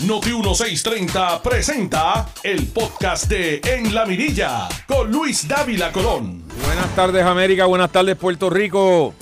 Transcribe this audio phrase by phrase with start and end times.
[0.00, 6.42] Noti 1630 presenta el podcast de En la Mirilla con Luis Dávila Colón.
[6.66, 9.14] Buenas tardes América, buenas tardes Puerto Rico.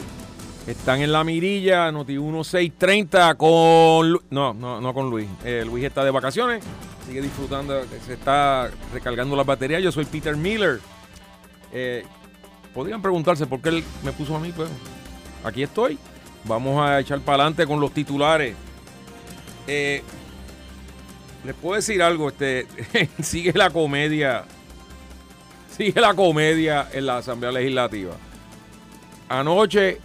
[0.67, 5.29] Están en la mirilla, Noti 1630 con no, no, no con Luis.
[5.45, 6.65] Eh, Luis está de vacaciones,
[7.07, 9.83] sigue disfrutando, se está recargando las baterías.
[9.83, 10.81] Yo soy Peter Miller.
[11.71, 12.03] Eh,
[12.73, 14.71] podrían preguntarse por qué él me puso a mí, pero
[15.45, 15.99] aquí estoy.
[16.45, 18.57] Vamos a echar para adelante con los titulares.
[19.67, 20.03] Eh,
[21.45, 22.67] les puedo decir algo, este
[23.23, 24.45] sigue la comedia.
[25.77, 28.13] Sigue la comedia en la Asamblea Legislativa.
[29.29, 29.99] Anoche,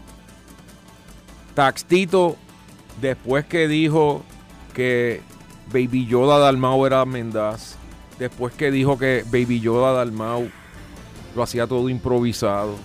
[1.53, 2.37] Taxtito,
[3.01, 4.23] después que dijo
[4.73, 5.21] que
[5.67, 7.75] Baby Yoda Dalmau era Mendaz,
[8.17, 10.49] después que dijo que Baby Yoda Dalmau
[11.35, 12.75] lo hacía todo improvisado,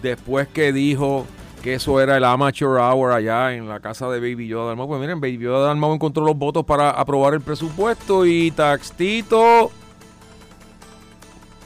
[0.00, 1.26] después que dijo
[1.62, 5.00] que eso era el amateur hour allá en la casa de Baby Yoda Dalmau, pues
[5.00, 9.70] miren, Baby Yoda Dalmau encontró los votos para aprobar el presupuesto y Taxtito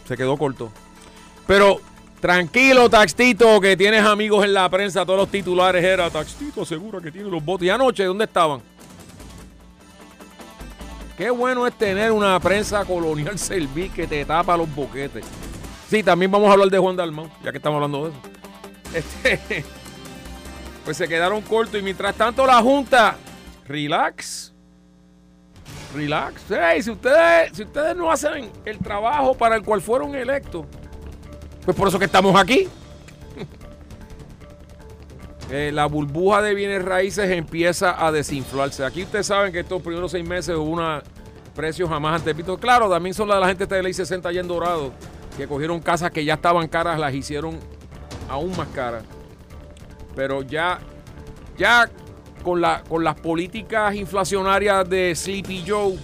[0.06, 0.70] se quedó corto.
[1.47, 1.81] Pero
[2.20, 5.05] tranquilo, Taxtito, que tienes amigos en la prensa.
[5.05, 7.67] Todos los titulares era Taxtito, seguro que tiene los votos.
[7.67, 8.61] ¿Y anoche dónde estaban?
[11.17, 15.25] Qué bueno es tener una prensa colonial serví que te tapa los boquetes.
[15.89, 18.20] Sí, también vamos a hablar de Juan Dalmau, ya que estamos hablando de eso.
[18.95, 19.65] Este,
[20.85, 23.17] pues se quedaron cortos y mientras tanto la Junta,
[23.67, 24.53] relax,
[25.95, 26.43] relax.
[26.49, 30.67] Hey, si ustedes, si ustedes no hacen el trabajo para el cual fueron electos,
[31.65, 32.69] pues por eso que estamos aquí.
[35.51, 38.83] Eh, la burbuja de bienes raíces empieza a desinflarse.
[38.83, 41.03] Aquí ustedes saben que estos primeros seis meses hubo una
[41.55, 42.59] precios jamás antes visto.
[42.59, 44.93] Claro, también son la de la gente de ley 60 allá en Dorado,
[45.37, 47.59] que cogieron casas que ya estaban caras, las hicieron
[48.29, 49.05] aún más caras.
[50.15, 50.79] Pero ya,
[51.57, 51.89] ya
[52.43, 55.97] con, la, con las políticas inflacionarias de Sleepy Joe,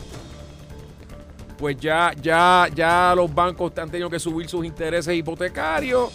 [1.59, 6.11] pues ya, ya, ya los bancos han tenido que subir sus intereses hipotecarios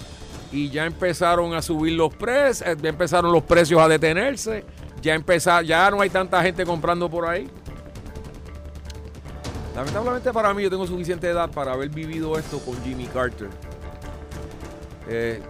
[0.52, 4.66] y ya empezaron a subir los precios, ya empezaron los precios a detenerse,
[5.02, 7.48] ya empezar, ya no hay tanta gente comprando por ahí.
[9.76, 13.50] Lamentablemente para mí yo tengo suficiente edad para haber vivido esto con Jimmy Carter.
[15.08, 15.42] Eh,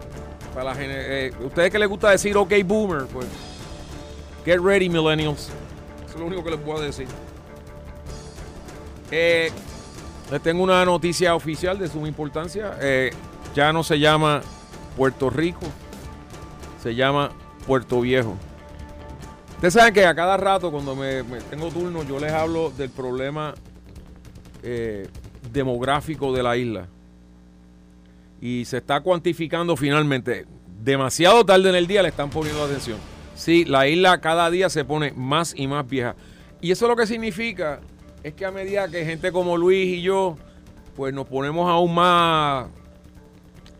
[0.56, 3.26] para la eh, ustedes que les gusta decir ok boomer, pues
[4.46, 5.50] get ready millennials.
[6.06, 7.06] Eso es lo único que les puedo decir.
[9.10, 9.50] Eh,
[10.30, 12.78] les tengo una noticia oficial de suma importancia.
[12.80, 13.10] Eh,
[13.54, 14.40] ya no se llama
[14.96, 15.66] Puerto Rico,
[16.82, 17.32] se llama
[17.66, 18.34] Puerto Viejo.
[19.56, 22.88] Ustedes saben que a cada rato, cuando me, me tengo turno, yo les hablo del
[22.88, 23.54] problema
[24.62, 25.06] eh,
[25.52, 26.88] demográfico de la isla.
[28.40, 30.46] Y se está cuantificando finalmente.
[30.82, 32.98] Demasiado tarde en el día le están poniendo atención.
[33.34, 36.14] Sí, la isla cada día se pone más y más vieja.
[36.60, 37.80] Y eso lo que significa
[38.22, 40.36] es que a medida que gente como Luis y yo,
[40.96, 42.66] pues nos ponemos aún más,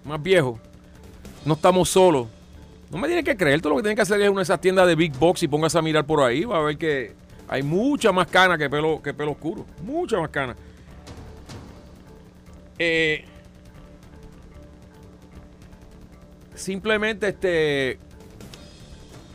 [0.04, 0.60] más viejos,
[1.44, 2.28] no estamos solos.
[2.90, 4.60] No me tienen que creer, todo lo que tienen que hacer es una de esas
[4.60, 7.14] tiendas de Big Box y póngase a mirar por ahí, va a ver que
[7.48, 9.64] hay mucha más cana que pelo, que pelo oscuro.
[9.82, 10.56] Mucha más cana.
[12.78, 13.24] Eh,
[16.56, 17.98] simplemente este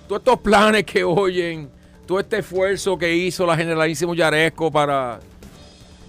[0.07, 1.69] todos estos planes que oyen,
[2.05, 5.19] todo este esfuerzo que hizo la generalísimo Yaresco para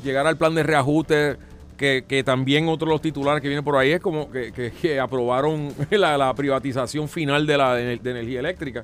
[0.03, 1.37] llegar al plan de reajuste,
[1.77, 4.99] que, que también otro de los titulares que viene por ahí es como que, que-
[5.01, 8.83] aprobaron la, privatización final de la de energía eléctrica.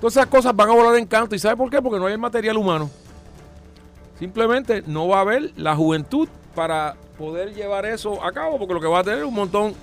[0.00, 1.34] Todas esas cosas van a volar en canto.
[1.34, 1.80] ¿Y sabe por qué?
[1.80, 2.90] Porque no hay el material humano.
[4.18, 8.80] Simplemente no va a haber la juventud para poder llevar eso a cabo, porque lo
[8.80, 9.74] que va a tener es un montón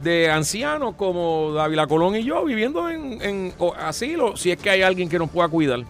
[0.00, 4.82] de ancianos como Dávila Colón y yo viviendo en, en asilo, si es que hay
[4.82, 5.80] alguien que nos pueda cuidar.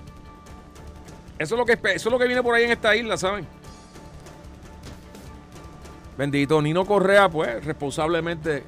[1.38, 3.47] Eso es lo que eso es lo que viene por ahí en esta isla, ¿saben?
[6.16, 8.62] Bendito Nino Correa, pues, responsablemente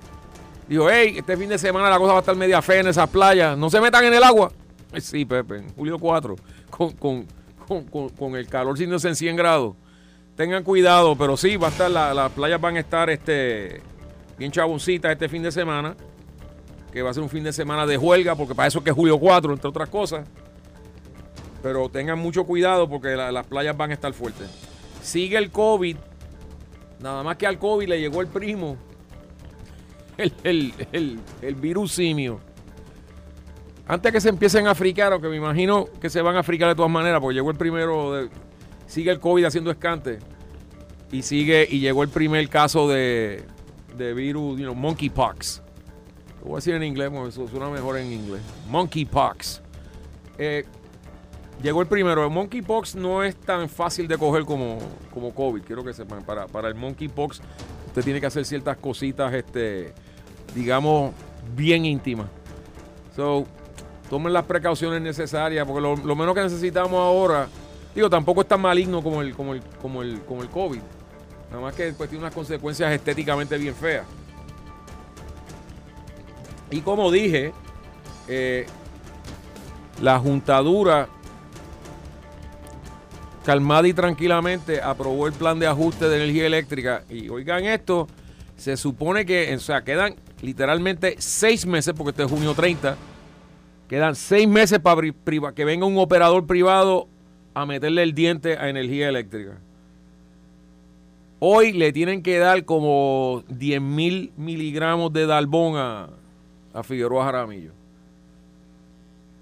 [0.69, 3.09] dijo, hey, este fin de semana la cosa va a estar media fea en esas
[3.09, 4.51] playas, no se metan en el agua.
[4.99, 6.35] Sí, Pepe, julio 4,
[6.71, 7.27] con, con,
[7.85, 9.75] con, con- el calor sintiéndose en 100 grados.
[10.35, 13.81] Tengan cuidado, pero sí, va a estar, la- las playas van a estar este,
[14.39, 15.97] bien chaboncitas este fin de semana,
[16.93, 18.91] que va a ser un fin de semana de huelga, porque para eso es que
[18.91, 20.27] es julio 4, entre otras cosas.
[21.63, 24.49] Pero tengan mucho cuidado porque la- las playas van a estar fuertes.
[25.03, 25.97] Sigue el COVID.
[27.01, 28.77] Nada más que al COVID le llegó el primo.
[30.17, 32.41] El, el- el- el virus simio.
[33.87, 36.75] Antes que se empiecen a fricar, aunque me imagino que se van a fricar de
[36.75, 38.27] todas maneras, porque llegó el primero,
[38.87, 40.19] sigue el COVID haciendo escante.
[41.13, 43.45] Y sigue, y llegó el primer caso de,
[43.97, 45.63] de virus, you know, monkeypox.
[46.41, 48.41] Lo voy a decir en inglés, porque eso suena mejor en inglés.
[48.69, 49.63] Monkeypox.
[50.39, 50.65] Eh,
[51.63, 52.25] llegó el primero.
[52.25, 54.79] El monkeypox no es tan fácil de coger como,
[55.13, 56.25] como COVID, quiero que sepan.
[56.25, 57.41] Para, el monkeypox
[57.89, 59.93] usted tiene que hacer ciertas cositas, este,
[60.55, 61.13] digamos,
[61.57, 62.29] bien íntimas.
[63.17, 63.47] So,
[64.11, 67.49] tomen las precauciones necesarias, porque lo, lo menos que necesitamos ahora,
[67.95, 70.81] digo, tampoco es tan maligno como el, como el, como el, como el COVID.
[71.51, 74.07] Nada más que pues, tiene unas consecuencias estéticamente bien feas.
[76.71, 77.53] Y como dije,
[78.29, 78.67] eh,
[80.03, 81.09] la juntadura
[83.45, 87.05] calmada y tranquilamente aprobó el plan de ajuste de energía eléctrica.
[87.09, 88.09] Y oigan esto,
[88.57, 92.97] se supone que, o sea, quedan literalmente seis meses, porque este es junio 30,
[93.89, 95.01] quedan seis meses para
[95.55, 97.09] que venga un operador privado
[97.55, 99.61] a meterle el diente a energía eléctrica.
[101.39, 106.09] Hoy le tienen que dar como 10 mil miligramos de dalbón a,
[106.73, 107.73] a Figueroa Jaramillo.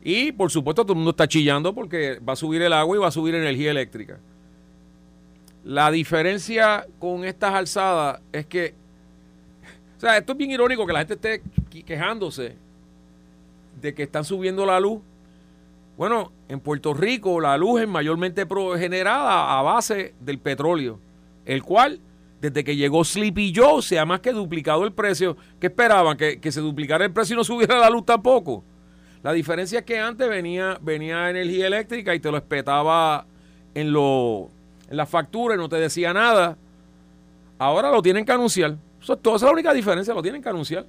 [0.03, 3.01] Y por supuesto todo el mundo está chillando porque va a subir el agua y
[3.01, 4.19] va a subir energía eléctrica.
[5.65, 8.75] La diferencia con estas alzadas es que,
[9.97, 11.43] o sea, esto es bien irónico que la gente esté
[11.87, 12.55] quejándose
[13.81, 15.01] de que están subiendo la luz.
[15.97, 18.47] Bueno, en Puerto Rico la luz es mayormente
[18.79, 20.99] generada a base del petróleo,
[21.45, 22.01] el cual
[22.41, 25.37] desde que llegó Sleepy Joe se ha más que duplicado el precio.
[25.59, 26.17] ¿Qué esperaban?
[26.17, 28.65] ¿Que, que se duplicara el precio y no subiera la luz tampoco?
[29.23, 33.27] La diferencia es que antes venía, venía energía eléctrica y te lo espetaba
[33.75, 34.51] en, lo,
[34.91, 36.59] en la factura y no te decía nada.
[37.59, 38.77] Ahora lo tienen que anunciar.
[39.01, 40.85] Eso, esa es la única diferencia, lo tienen que anunciar.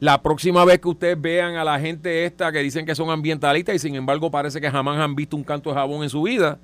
[0.00, 3.76] La próxima vez que ustedes vean a la gente esta que dicen que son ambientalistas
[3.76, 6.58] y sin embargo parece que jamás han visto un canto de jabón en su vida,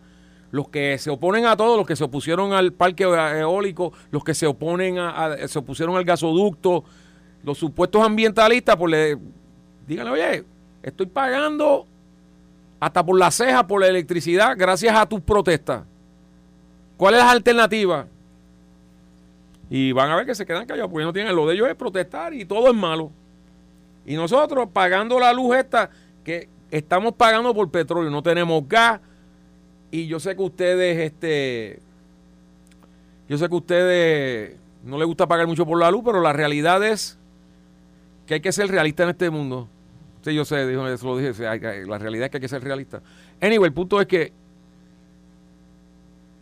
[0.50, 4.34] los que se oponen a todo, los que se opusieron al parque eólico, los que
[4.34, 6.84] se oponen a, se opusieron al gasoducto,
[7.42, 9.18] los supuestos ambientalistas, pues le,
[9.86, 10.44] díganle, oye,
[10.82, 11.86] estoy pagando
[12.80, 15.84] hasta por la ceja por la electricidad gracias a tus protestas.
[16.96, 18.06] ¿Cuál es la alternativa?
[19.70, 21.74] Y van a ver que se quedan callados porque no tienen lo de ellos es
[21.74, 23.10] protestar y todo es malo.
[24.06, 25.90] Y nosotros pagando la luz esta
[26.24, 29.00] que estamos pagando por petróleo, no tenemos gas
[29.90, 31.80] y yo sé que ustedes este
[33.28, 36.82] yo sé que ustedes no les gusta pagar mucho por la luz, pero la realidad
[36.84, 37.18] es
[38.26, 39.68] que hay que ser realista en este mundo.
[40.22, 41.32] Sí, yo sé, dijo, eso lo dije.
[41.86, 43.02] La realidad es que hay que ser realista.
[43.40, 44.32] Anyway, el punto es que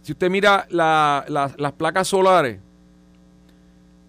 [0.03, 2.61] si usted mira las placas solares,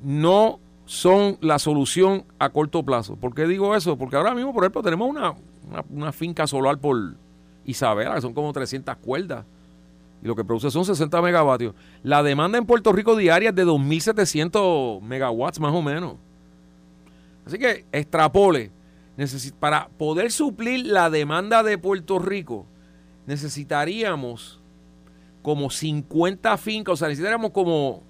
[0.03, 3.15] no son la solución a corto plazo.
[3.15, 3.97] ¿Por qué digo eso?
[3.97, 7.15] Porque ahora mismo, por ejemplo, tenemos una, finca solar por
[7.67, 9.45] Isabela, que son como 300 cuerdas.
[10.23, 11.75] Y lo que produce son 60 megavatios.
[12.01, 16.15] La demanda en Puerto Rico diaria es de 2.700 megawatts más o menos.
[17.45, 18.71] Así que extrapole
[19.59, 22.65] para poder suplir la demanda de Puerto Rico,
[23.25, 24.59] necesitaríamos
[25.41, 28.03] como 50 fincas, o sea, necesitaríamos como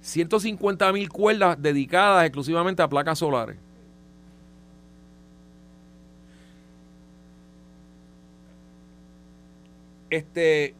[0.00, 3.56] 150 mil cuerdas dedicadas exclusivamente a placas solares.
[10.16, 10.74] Este.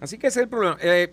[0.00, 0.76] Así que ese es el problema.
[0.80, 1.12] Eh,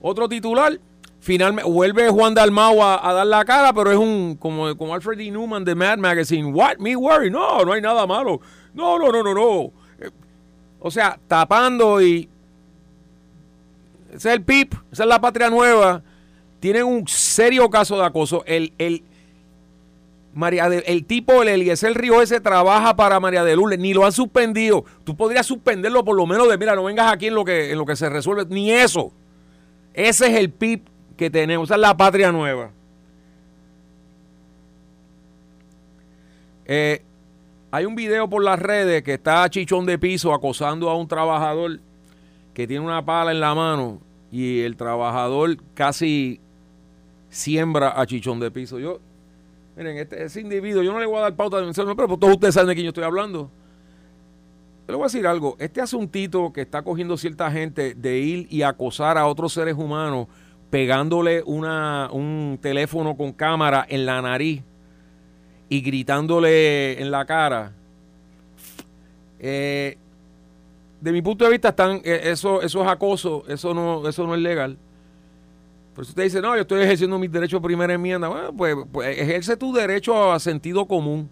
[0.00, 0.78] otro titular
[1.26, 5.28] Finalmente vuelve Juan Dalmau a, dar la cara, pero es un como, como Alfred D.
[5.32, 6.52] Newman de Mad Magazine.
[6.52, 6.76] What?
[6.78, 7.32] Me worry?
[7.32, 8.40] No, no hay nada malo.
[8.72, 9.72] No, no, no, no, no.
[9.98, 10.10] Eh,
[10.78, 12.28] o sea, tapando y.
[14.10, 16.00] Ese es el PIP, esa es la patria nueva.
[16.60, 18.44] Tienen un serio caso de acoso.
[18.46, 19.02] El, el,
[20.36, 24.12] María el tipo, el Eliezer Río ese trabaja para María de Lourdes, ni lo han
[24.12, 24.84] suspendido.
[25.02, 27.78] Tú podrías suspenderlo por lo menos de, mira, no vengas aquí en lo que, en
[27.78, 29.12] lo que se resuelve, ni eso.
[29.94, 31.70] Ese es el PIP que tenemos.
[31.70, 32.70] es la patria nueva.
[36.66, 37.02] Eh,
[37.70, 41.80] hay un video por las redes que está Chichón de Piso acosando a un trabajador
[42.52, 46.40] que tiene una pala en la mano y el trabajador casi
[47.30, 48.78] siembra a Chichón de Piso.
[48.78, 49.00] Yo,
[49.76, 52.34] miren, este, ese individuo, yo no le voy a dar pauta de mencionarme, pero todos
[52.34, 53.50] ustedes saben de quién yo estoy hablando.
[54.86, 58.46] Yo le voy a decir algo, este asuntito que está cogiendo cierta gente de ir
[58.50, 60.28] y acosar a otros seres humanos
[60.70, 64.62] pegándole una, un teléfono con cámara en la nariz
[65.68, 67.72] y gritándole en la cara.
[69.38, 69.98] Eh,
[71.00, 74.34] de mi punto de vista, están, eh, eso, eso es acoso, eso no, eso no
[74.34, 74.78] es legal.
[75.96, 78.28] Por eso usted dice, no, yo estoy ejerciendo mi derecho a primera enmienda.
[78.28, 81.30] Bueno, pues, pues ejerce tu derecho a sentido común.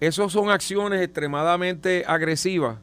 [0.00, 2.78] Esas son acciones extremadamente agresivas.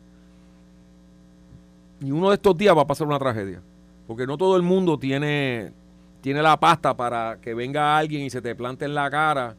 [2.00, 3.62] Y uno de estos días va a pasar una tragedia.
[4.08, 5.74] Porque no todo el mundo tiene,
[6.22, 9.58] tiene la pasta para que venga alguien y se te plante en la cara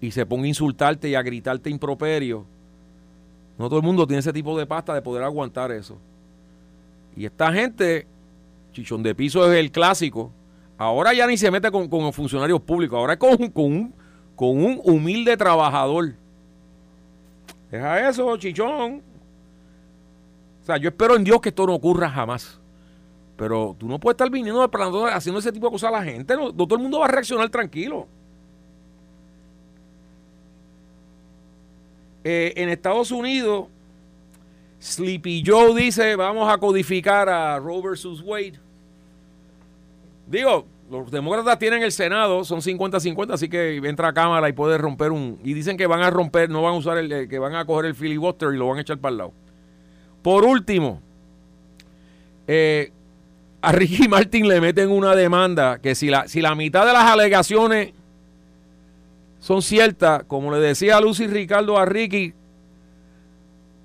[0.00, 2.44] y se ponga a insultarte y a gritarte improperio
[3.56, 5.96] No todo el mundo tiene ese tipo de pasta de poder aguantar eso.
[7.16, 8.08] Y esta gente,
[8.72, 10.32] chichón de piso es el clásico,
[10.80, 13.94] ahora ya ni se mete con, con funcionarios públicos, ahora con, con, un,
[14.34, 16.14] con un humilde trabajador.
[17.70, 19.02] Deja eso, chichón.
[20.62, 22.58] O sea, yo espero en Dios que esto no ocurra jamás.
[23.36, 24.62] Pero tú no puedes estar viniendo
[25.12, 26.34] haciendo ese tipo de cosas a la gente.
[26.34, 28.08] Todo el mundo va a reaccionar tranquilo.
[32.24, 33.66] Eh, en Estados Unidos,
[34.80, 38.69] Sleepy Joe dice, vamos a codificar a Roe versus Wade.
[40.30, 44.78] Digo, los demócratas tienen el Senado, son 50-50, así que entra a Cámara y puede
[44.78, 45.40] romper un...
[45.42, 47.28] Y dicen que van a romper, no van a usar el...
[47.28, 49.32] que van a coger el filibuster y lo van a echar para el lado.
[50.22, 51.02] Por último,
[52.46, 52.92] eh,
[53.60, 57.10] a Ricky Martin le meten una demanda que si la, si la mitad de las
[57.10, 57.92] alegaciones
[59.40, 62.34] son ciertas, como le decía Lucy Ricardo a Ricky,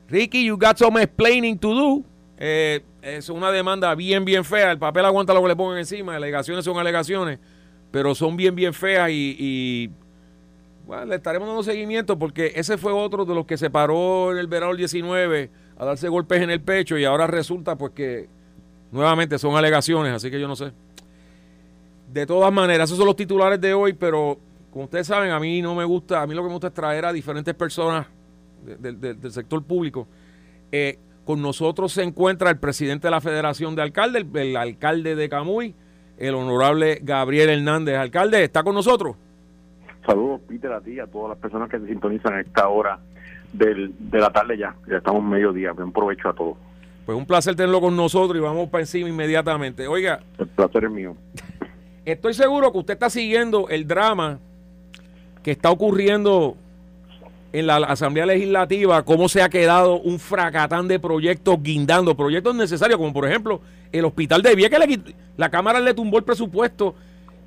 [0.10, 2.04] Ricky, you got some explaining to do.
[2.38, 4.72] Eh, es una demanda bien, bien fea.
[4.72, 6.16] El papel aguanta lo que le pongan encima.
[6.16, 7.40] Alegaciones son alegaciones,
[7.92, 9.90] pero son bien, bien feas y,
[10.86, 14.40] bueno, le estaremos dando seguimiento porque ese fue otro de los que se paró en
[14.40, 18.28] el verano del 19 a darse golpes en el pecho y ahora resulta pues que
[18.96, 20.72] Nuevamente son alegaciones, así que yo no sé.
[22.14, 24.40] De todas maneras, esos son los titulares de hoy, pero
[24.72, 26.74] como ustedes saben, a mí no me gusta, a mí lo que me gusta es
[26.74, 28.08] traer a diferentes personas
[28.64, 30.08] del sector público.
[30.72, 35.27] Eh, con nosotros se encuentra el presidente de la Federación de Alcaldes, el, alcalde de
[35.27, 35.74] Camuy,
[36.17, 37.98] el honorable Gabriel Hernández.
[37.98, 39.15] Alcalde, ¿está con nosotros?
[40.05, 43.00] Saludos, Peter, a ti y a todas las personas que se sintonizan a esta hora
[43.51, 44.75] del, de la tarde ya.
[44.88, 45.72] Ya estamos mediodía.
[45.72, 46.58] Buen provecho a todos.
[47.05, 49.88] Pues un placer tenerlo con nosotros y vamos para encima inmediatamente.
[49.88, 50.20] Oiga.
[50.38, 51.15] El placer es mío.
[52.05, 54.39] Estoy seguro que usted está siguiendo el drama
[55.41, 56.55] que está ocurriendo
[57.60, 62.98] en la Asamblea Legislativa, cómo se ha quedado un fracatán de proyectos guindando, proyectos necesarios,
[62.98, 64.80] como por ejemplo el hospital de Vieques,
[65.38, 66.96] la Cámara le tumbó el presupuesto,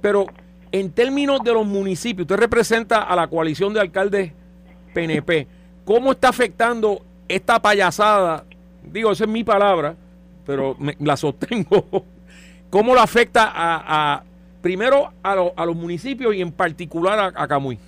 [0.01, 0.27] pero
[0.73, 4.33] en términos de los municipios, usted representa a la coalición de alcaldes
[4.95, 5.47] PNP,
[5.85, 8.45] ¿cómo está afectando esta payasada
[8.93, 9.95] digo, esa es mi palabra,
[10.47, 11.87] pero la sostengo.
[12.71, 14.23] ¿Cómo lo afecta a,
[14.61, 17.79] primero a, los municipios y en particular a, Camuy?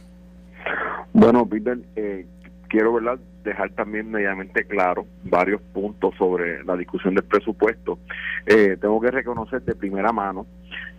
[1.12, 2.26] Bueno, Peter, eh,
[2.68, 3.18] quiero ¿verdad?
[3.44, 7.98] dejar también medianamente claro varios puntos sobre la discusión del presupuesto.
[8.46, 10.46] Eh, tengo que reconocer de primera mano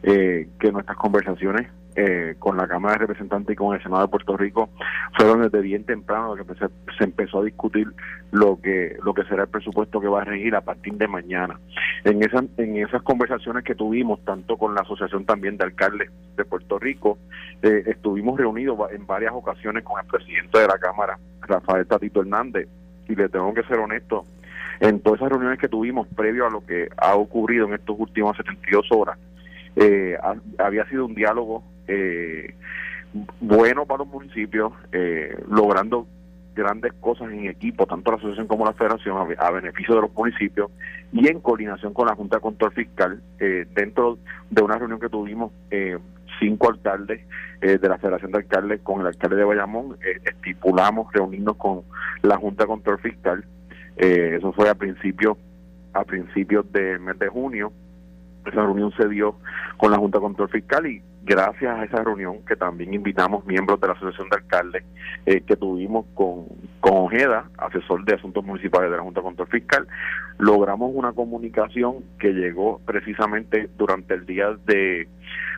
[0.03, 4.07] eh, que nuestras conversaciones eh, con la Cámara de Representantes y con el Senado de
[4.07, 4.69] Puerto Rico
[5.17, 7.87] fueron desde bien temprano que se, empezó a discutir
[8.31, 11.59] lo que lo que será el presupuesto que va a regir a partir de mañana.
[12.05, 16.45] En esas en esas conversaciones que tuvimos tanto con la Asociación también de Alcaldes de
[16.45, 17.17] Puerto Rico,
[17.61, 22.69] eh, estuvimos reunidos en varias ocasiones con el presidente de la Cámara, Rafael Tatito Hernández,
[23.09, 24.23] y le tengo que ser honesto,
[24.79, 28.37] en todas esas reuniones que tuvimos previo a lo que ha ocurrido en estos últimos
[28.37, 29.17] 72 horas,
[29.75, 30.17] eh,
[30.57, 32.53] había sido un diálogo eh,
[33.39, 36.07] bueno para los municipios, eh, logrando
[36.55, 40.69] grandes cosas en equipo, tanto la asociación como la federación, a, beneficio de los municipios
[41.13, 44.17] y en coordinación con la Junta de Control Fiscal, eh, dentro
[44.49, 45.97] de una reunión que tuvimos eh,
[46.39, 47.21] cinco alcaldes
[47.61, 51.83] de la Federación de Alcaldes con el alcalde de Bayamón, estipulamos reunirnos con
[52.23, 53.45] la Junta Control Fiscal,
[53.95, 55.37] eso fue a principios
[55.93, 57.71] a principios del mes de junio,
[58.45, 59.35] esa reunión se dio
[59.77, 63.79] con la Junta de Control Fiscal y gracias a esa reunión que también invitamos miembros
[63.79, 64.83] de la Asociación de Alcaldes
[65.25, 66.47] eh, que tuvimos con,
[66.79, 69.87] con Ojeda, asesor de asuntos municipales de la Junta de Control Fiscal,
[70.39, 75.07] logramos una comunicación que llegó precisamente durante el día de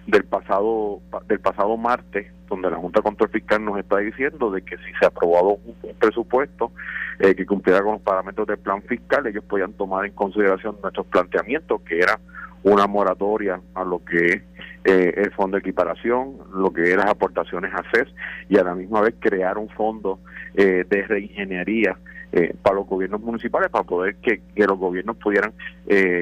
[0.06, 4.62] del pasado del pasado martes donde la Junta de Control Fiscal nos está diciendo de
[4.62, 6.74] que si se aprobaba un, presupuesto
[7.20, 11.06] eh, que cumpliera con los parámetros del plan fiscal ellos podían tomar en consideración nuestros
[11.08, 12.20] planteamientos que era
[12.64, 14.42] una moratoria a lo que es
[14.86, 18.14] eh, el fondo de equiparación, lo que es las aportaciones a CES
[18.50, 20.20] y a la misma vez crear un fondo
[20.56, 21.98] eh, de reingeniería
[22.32, 25.54] eh, para los gobiernos municipales para poder que, que los gobiernos pudieran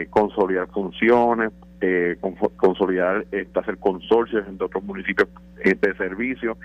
[0.10, 1.52] consolidar funciones,
[2.58, 5.30] consolidar, hacer consorcios entre otros municipios
[5.63, 6.58] de servicio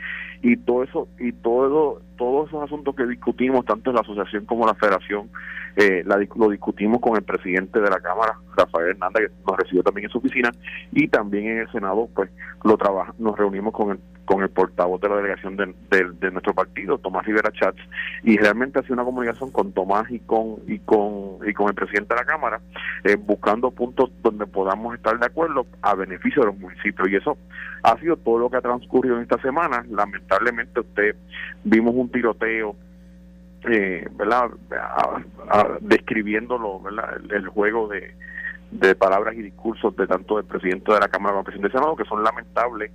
[0.43, 4.65] y todo eso y todo todos esos asuntos que discutimos tanto en la asociación como
[4.65, 5.31] en la federación
[5.77, 6.05] eh,
[6.37, 10.11] lo discutimos con el presidente de la Cámara, Rafael Hernández, que nos recibió también en
[10.11, 10.51] su oficina,
[10.91, 12.31] y también en el Senado, pues
[12.65, 16.55] lo trabaja, nos reunimos con el, con el portavoz de la delegación de, de, nuestro
[16.55, 17.81] partido, Tomás Rivera Chats,
[18.25, 21.75] y realmente ha sido una comunicación con Tomás y con y con y con el
[21.75, 22.61] presidente de la Cámara,
[23.05, 27.09] eh, buscando puntos donde podamos estar de acuerdo a beneficio de los municipios.
[27.11, 27.37] Y eso
[27.83, 29.85] ha sido todo lo que ha transcurrido en esta semana.
[29.89, 31.17] Lamentablemente usted
[31.65, 32.77] vimos un tiroteo
[33.69, 34.51] eh, ¿verdad?
[35.81, 37.21] describiéndolo, ¿verdad?
[37.31, 38.15] El, juego de,
[38.71, 41.81] de palabras y discursos de tanto del presidente de la Cámara como del presidente del
[41.81, 42.91] Senado, que son lamentables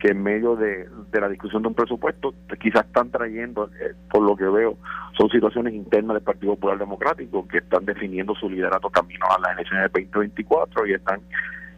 [0.00, 4.34] que en medio de, la discusión de un presupuesto quizás están trayendo, eh, por lo
[4.34, 4.78] que veo,
[5.16, 9.52] son situaciones internas del Partido Popular Democrático que están definiendo su liderato camino a las
[9.52, 11.20] elecciones del 2024 y están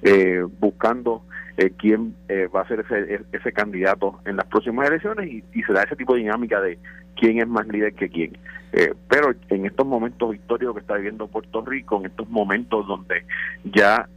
[0.02, 1.24] eh, buscando
[1.56, 5.62] eh, quién eh, va a ser ese, ese candidato en las próximas elecciones y, y,
[5.62, 6.78] se da ese tipo de dinámica de
[7.16, 8.36] quién es más líder que quién.
[9.08, 13.24] pero en estos momentos históricos que está viviendo Puerto Rico, en estos momentos donde
[13.64, 14.08] ya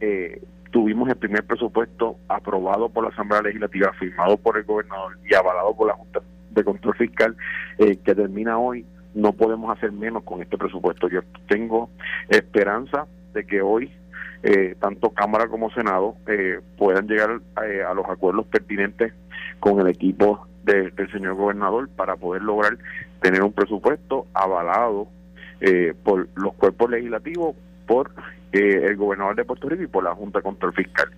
[0.76, 5.74] tuvimos el primer presupuesto aprobado por la Asamblea Legislativa, firmado por el gobernador y avalado
[5.74, 7.36] por la Junta de Control Fiscal,
[7.78, 11.08] eh, que termina hoy, no podemos hacer menos con este presupuesto.
[11.08, 11.88] Yo tengo
[12.28, 13.90] esperanza de que hoy
[14.42, 19.12] eh, tanto Cámara como Senado eh, puedan llegar a los acuerdos pertinentes
[19.60, 22.76] con el equipo del señor gobernador para poder lograr
[23.20, 25.08] tener un presupuesto avalado
[26.02, 27.54] por los cuerpos legislativos,
[27.86, 28.10] por
[28.58, 31.08] el gobernador de Puerto Rico y por la Junta Control Fiscal.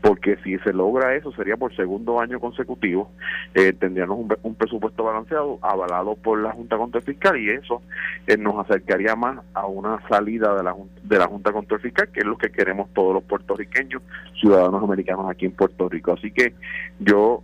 [0.00, 3.10] Porque si se logra eso, sería por segundo año consecutivo,
[3.54, 7.82] eh, tendríamos un, presupuesto balanceado avalado por la Junta Control Fiscal y eso
[8.26, 12.20] eh, nos acercaría más a una salida de la, de la Junta Control Fiscal, que
[12.20, 14.02] es lo que queremos todos los puertorriqueños,
[14.40, 16.12] ciudadanos americanos aquí en Puerto Rico.
[16.12, 16.54] Así que
[17.00, 17.42] yo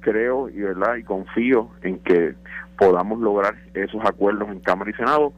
[0.00, 2.34] creo y verdad y confío en que
[2.78, 5.32] podamos lograr esos acuerdos en Cámara y Senado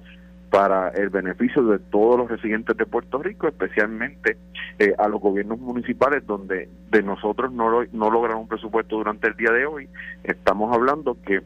[0.51, 4.37] para el beneficio de todos los residentes de Puerto Rico, especialmente
[4.79, 9.37] eh, a los gobiernos municipales donde de nosotros no, no logran un presupuesto durante el
[9.37, 9.89] día de hoy.
[10.25, 11.43] Estamos hablando que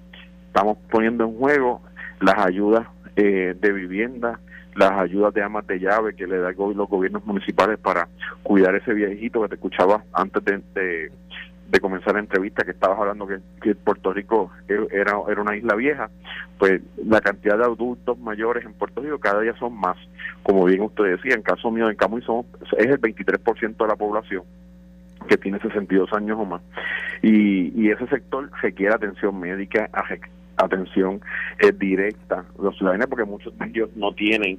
[0.47, 1.83] estamos poniendo en juego
[2.21, 4.39] las ayudas eh, de vivienda,
[4.75, 8.09] las ayudas de amas de llave que le dan los gobiernos municipales para
[8.43, 11.11] cuidar ese viejito que te escuchaba antes de
[11.81, 16.11] comenzar la entrevista que estabas hablando que, Puerto Rico era, era una isla vieja,
[16.59, 19.97] pues la cantidad de adultos mayores en Puerto Rico cada día son más.
[20.43, 24.43] Como bien usted decía, en caso mío en Camuy es el 23% de la población
[25.29, 26.63] que tiene 62 años o más.
[27.23, 29.89] Y, y ese sector requiere atención médica,
[30.57, 31.21] atención
[31.61, 34.59] eh, directa los ciudadanos, porque muchos de ellos no tienen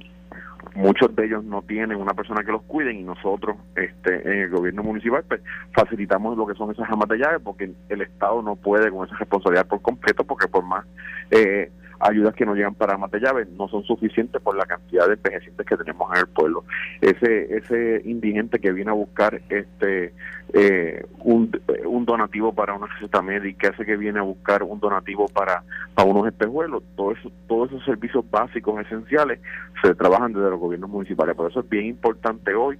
[0.74, 4.50] muchos de ellos no tienen una persona que los cuide y nosotros este en el
[4.50, 5.40] gobierno municipal pues,
[5.72, 9.16] facilitamos lo que son esas amas de llave porque el Estado no puede con esa
[9.16, 10.84] responsabilidad por completo porque por más
[11.30, 15.06] eh, ayudas que no llegan para amas de llave no son suficientes por la cantidad
[15.06, 16.64] de envejecientes que tenemos en el pueblo.
[17.00, 20.12] Ese ese indigente que viene a buscar este
[20.52, 21.50] eh, un,
[21.86, 26.08] un donativo para una receta médica, ese que viene a buscar un donativo para, para
[26.08, 29.40] unos espejuelos, todo eso, todos esos servicios básicos esenciales
[29.82, 31.34] se trabajan desde los gobiernos municipales.
[31.34, 32.78] Por eso es bien importante hoy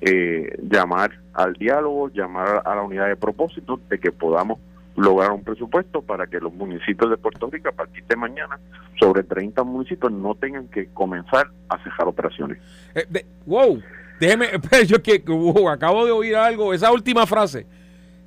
[0.00, 4.58] eh, llamar al diálogo, llamar a la unidad de propósito de que podamos
[4.96, 8.58] lograr un presupuesto para que los municipios de Puerto Rico a partir de mañana,
[8.98, 12.58] sobre 30 municipios, no tengan que comenzar a cejar operaciones.
[12.94, 13.80] Eh, wow,
[14.18, 14.48] déjeme,
[14.86, 15.22] yo que
[15.70, 17.66] acabo de oír algo, esa última frase.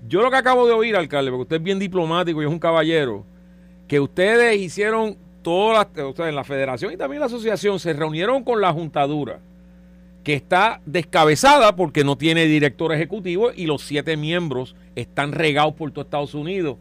[0.07, 2.59] Yo lo que acabo de oír, alcalde, porque usted es bien diplomático y es un
[2.59, 3.25] caballero,
[3.87, 8.61] que ustedes hicieron todas las, en la federación y también la asociación, se reunieron con
[8.61, 9.39] la juntadura,
[10.23, 15.91] que está descabezada porque no tiene director ejecutivo y los siete miembros están regados por
[15.91, 16.77] todo Estados Unidos.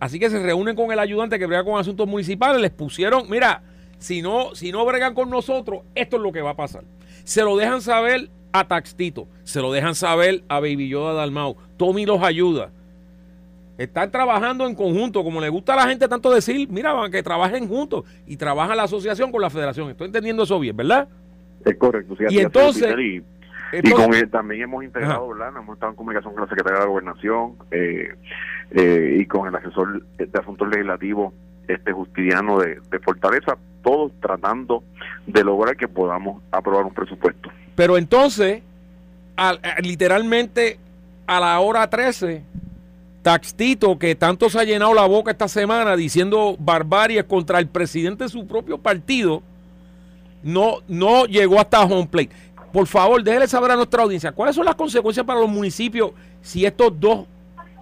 [0.00, 3.62] Así que se reúnen con el ayudante que brega con asuntos municipales, les pusieron, mira,
[3.98, 6.84] si no, si no bregan con nosotros, esto es lo que va a pasar.
[7.24, 11.56] Se lo dejan saber a Taxtito, se lo dejan saber a Baby Yoda Dalmau.
[11.76, 12.70] Tommy los ayuda.
[13.78, 17.66] Están trabajando en conjunto, como le gusta a la gente tanto decir, mira, que trabajen
[17.66, 19.90] juntos y trabaja la asociación con la federación.
[19.90, 21.08] Estoy entendiendo eso bien, ¿verdad?
[21.64, 22.14] Es correcto.
[22.28, 23.22] y entonces, y
[23.94, 25.56] con él también hemos integrado, ¿verdad?
[25.56, 28.14] Hemos estado en comunicación con la Secretaría de la Gobernación eh,
[28.70, 31.32] eh, y con el asesor de asuntos legislativos
[31.68, 34.82] este Justidiano de, Fortaleza, todos tratando
[35.26, 37.50] de lograr que podamos aprobar un presupuesto.
[37.74, 38.62] Pero entonces,
[39.82, 40.78] literalmente
[41.26, 42.42] a la hora 13,
[43.22, 48.24] Taxtito, que tanto se ha llenado la boca esta semana diciendo barbaries contra el presidente
[48.24, 49.42] de su propio partido,
[50.42, 52.30] no, no llegó hasta home plate
[52.74, 56.10] por favor, déjele saber a nuestra audiencia cuáles son las consecuencias para los municipios
[56.40, 57.24] si estos dos,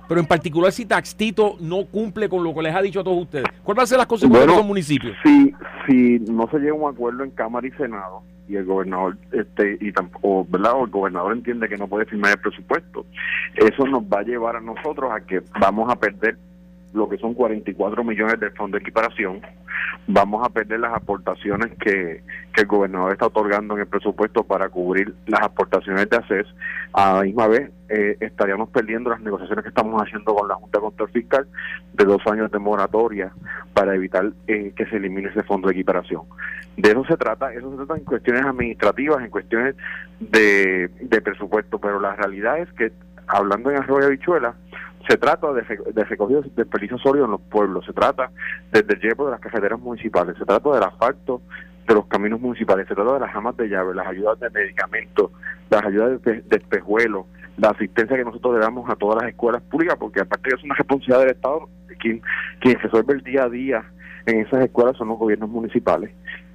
[0.06, 3.22] pero en particular si Taxtito no cumple con lo que les ha dicho a todos
[3.22, 3.46] ustedes.
[3.64, 5.16] ¿Cuáles van a ser las consecuencias para los municipios?
[5.24, 5.54] Si,
[5.86, 9.78] si no se llega a un acuerdo en Cámara y Senado y el gobernador este
[9.80, 10.74] y tampoco, ¿verdad?
[10.74, 13.06] O el gobernador entiende que no puede firmar el presupuesto,
[13.54, 16.36] eso nos va a llevar a nosotros a que vamos a perder
[16.92, 19.40] lo que son 44 millones del fondo de equiparación,
[20.06, 22.22] vamos a perder las aportaciones que,
[22.54, 26.46] el gobernador está otorgando en el presupuesto para cubrir las aportaciones de ACES.
[26.92, 30.78] A la misma vez, eh, estaríamos perdiendo las negociaciones que estamos haciendo con la Junta
[30.78, 31.48] de Control Fiscal
[31.94, 33.32] de dos años de moratoria
[33.72, 36.22] para evitar eh, que se elimine ese fondo de equiparación.
[36.76, 39.74] De eso se trata, eso se trata en cuestiones administrativas, en cuestiones
[40.20, 42.92] de, de presupuesto, pero la realidad es que,
[43.26, 44.54] hablando en Arroyo Bichuela,
[45.08, 48.30] se trata de, de recogido de en los pueblos, se trata
[48.70, 51.42] desde el de las carreteras municipales, se trata del asfalto
[51.86, 55.30] de los caminos municipales, se trata de las amas de llave, las ayudas de medicamentos,
[55.70, 59.62] las ayudas de, de espejuelos, la asistencia que nosotros le damos a todas las escuelas
[59.62, 62.22] públicas, porque aparte es una responsabilidad del Estado, quien,
[62.60, 63.84] quien resuelve el día a día
[64.26, 66.10] en esas escuelas son los gobiernos municipales.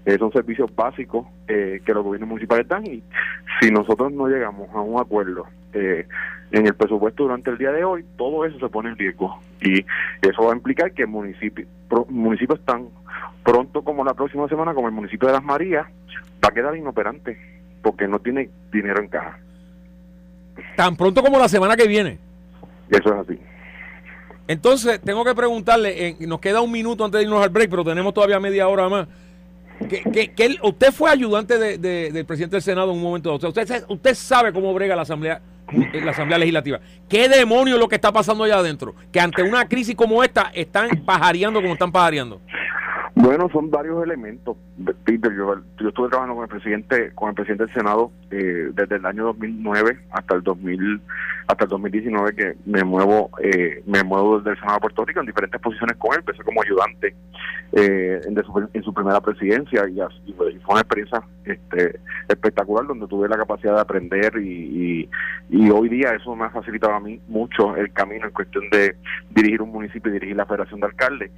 [0.06, 3.04] Eh, son servicios básicos eh, que los gobiernos municipales dan y
[3.60, 6.08] si nosotros no llegamos a un acuerdo eh,
[6.52, 9.80] en el presupuesto durante el día de hoy, todo eso se pone en riesgo y
[10.22, 11.68] eso va a implicar que municipios
[12.10, 12.90] municipios tan
[13.44, 15.88] pronto como la próxima semana, como el municipio de Las Marías,
[16.44, 17.38] va a quedar inoperante
[17.82, 19.40] porque no tiene dinero en caja.
[20.76, 22.18] Tan pronto como la semana que viene.
[22.90, 23.40] Eso es así.
[24.48, 28.14] Entonces, tengo que preguntarle, nos queda un minuto antes de irnos al break, pero tenemos
[28.14, 29.08] todavía media hora más.
[29.88, 31.78] Que, que, usted fue ayudante de,
[32.12, 33.48] del presidente del Senado en un momento dado.
[33.48, 36.80] usted, usted sabe cómo brega la Asamblea la Asamblea Legislativa.
[37.10, 38.96] ¿Qué demonio es lo que está pasando allá adentro?
[39.12, 42.40] Que ante una crisis como esta están pajareando como están pajareando.
[43.16, 44.56] Bueno, son varios elementos.
[45.04, 45.56] Peter, yo,
[45.88, 50.00] estuve trabajando con el presidente, con el presidente del Senado eh, desde el año 2009
[50.12, 51.02] hasta el 2000,
[51.48, 55.20] hasta el 2019 que me muevo, eh, me muevo desde el Senado de Puerto Rico
[55.22, 56.20] en diferentes posiciones con él.
[56.20, 57.16] Empecé como ayudante
[57.72, 58.22] eh,
[58.74, 63.82] en, su, primera presidencia y, fue una experiencia este, espectacular donde tuve la capacidad de
[63.82, 65.10] aprender y,
[65.50, 68.96] y, hoy día eso me ha facilitado a mí mucho el camino en cuestión de
[69.30, 71.32] dirigir un municipio y dirigir la Federación de Alcaldes.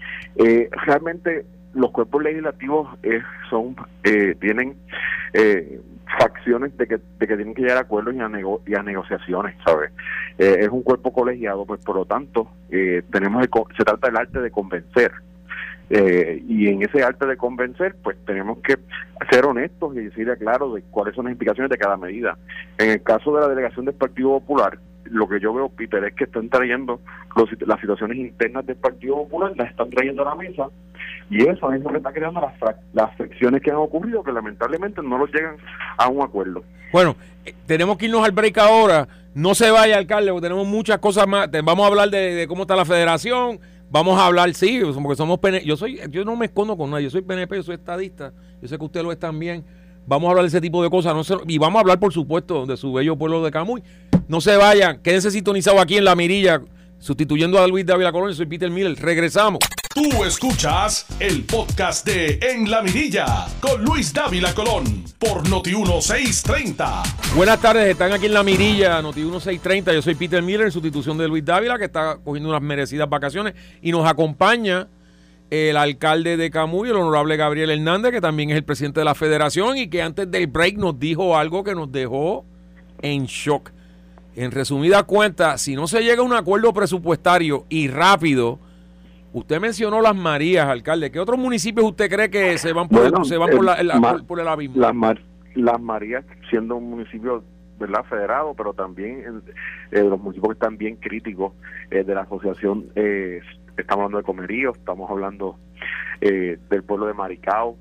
[0.85, 4.75] realmente los cuerpos legislativos eh, son eh, tienen
[5.33, 5.79] eh,
[6.17, 8.29] facciones de que, de que tienen que llegar a acuerdos y a,
[8.65, 9.91] y a negociaciones, ¿sabes?
[10.37, 13.45] es un cuerpo colegiado, pues por lo tanto, tenemos
[13.77, 15.11] se trata del arte de convencer.
[15.89, 18.77] y en ese arte de convencer, pues tenemos que
[19.29, 22.37] ser honestos y decirle claro de cuáles son las implicaciones de cada medida.
[22.77, 26.13] En el caso de la delegación del Partido Popular, lo que yo veo, Peter, es
[26.15, 26.99] que están trayendo
[27.65, 30.67] las situaciones internas del Partido Popular, las están trayendo a la mesa,
[31.29, 35.01] y eso es lo que está creando las, las fricciones que han ocurrido, que lamentablemente
[35.01, 35.57] no los llegan
[35.97, 36.63] a un acuerdo.
[36.91, 39.07] Bueno, eh, tenemos que irnos al break ahora.
[39.35, 41.49] No se vaya, alcalde, porque tenemos muchas cosas más.
[41.51, 43.59] Vamos a hablar de, cómo está la federación.
[43.91, 45.65] Vamos a hablar, sí, porque somos PNP.
[45.65, 47.05] Yo, soy, yo no me escondo con nadie.
[47.05, 48.33] Yo soy PNP, yo soy estadista.
[48.61, 49.63] Yo sé que usted lo es también.
[50.05, 51.13] Vamos a hablar de ese tipo de cosas.
[51.15, 53.83] No y vamos a hablar, por supuesto, de su bello pueblo de Camuy.
[54.27, 56.61] No se vayan, quédense sintonizados aquí en La Mirilla,
[56.99, 58.33] sustituyendo a Luis Dávila Colón.
[58.33, 58.95] Soy Peter Miller.
[58.99, 59.59] Regresamos.
[59.93, 67.33] Tú escuchas el podcast de En la Mirilla con Luis Dávila Colón por Noti1630.
[67.35, 69.93] Buenas tardes, están aquí en La Mirilla, Noti1630.
[69.95, 73.55] Yo soy Peter Miller en sustitución de Luis Dávila, que está cogiendo unas merecidas vacaciones.
[73.81, 74.87] Y nos acompaña
[75.49, 79.15] el alcalde de Camuy, el honorable Gabriel Hernández, que también es el presidente de la
[79.15, 82.45] federación y que antes del break nos dijo algo que nos dejó
[83.01, 83.71] en shock.
[84.35, 88.59] En resumida cuenta, si no se llega a un acuerdo presupuestario y rápido,
[89.33, 91.11] usted mencionó las Marías, alcalde.
[91.11, 94.81] ¿Qué otros municipios usted cree que se van por, se van por, el, abismo?
[95.55, 97.43] Las, Marías, siendo un municipio
[97.79, 98.05] ¿verdad?
[98.07, 99.41] federado, pero también
[99.91, 101.53] eh, los municipios que están bien críticos
[101.89, 103.41] eh, de la asociación, eh,
[103.81, 105.57] estamos hablando de Comerío, estamos hablando
[106.21, 107.77] del pueblo de Maricao,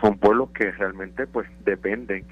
[0.00, 2.24] son pueblos que realmente pues dependen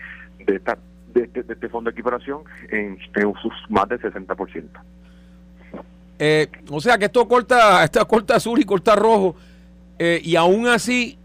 [0.44, 0.78] de esta
[1.12, 2.98] de este, de este fondo de equiparación en,
[3.40, 4.64] sus más del 60%.
[6.18, 9.34] Eh, o sea que esto corta, esto corta azul y corta rojo.
[9.98, 11.18] Eh, y aún así,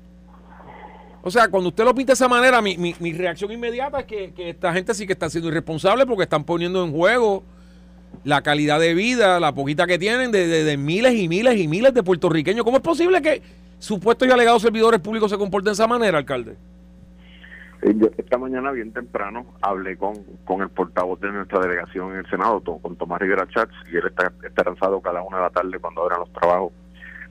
[1.21, 4.05] o sea, cuando usted lo pinta de esa manera, mi, mi, mi reacción inmediata es
[4.05, 7.43] que, esta gente sí que está siendo irresponsable porque están poniendo en juego
[8.23, 11.93] la calidad de vida, la poquita que tienen de, de miles y miles y miles
[11.93, 12.63] de puertorriqueños.
[12.63, 13.41] ¿Cómo es posible que
[13.79, 16.55] supuestos y alegados servidores públicos se comporten de esa manera, alcalde?
[17.81, 22.29] Eh, esta mañana bien temprano hablé con, con el portavoz de nuestra delegación en el
[22.29, 26.03] Senado, con Tomás Rivera Chats, y él está esperanzado cada una de la tarde cuando
[26.03, 26.73] abran los trabajos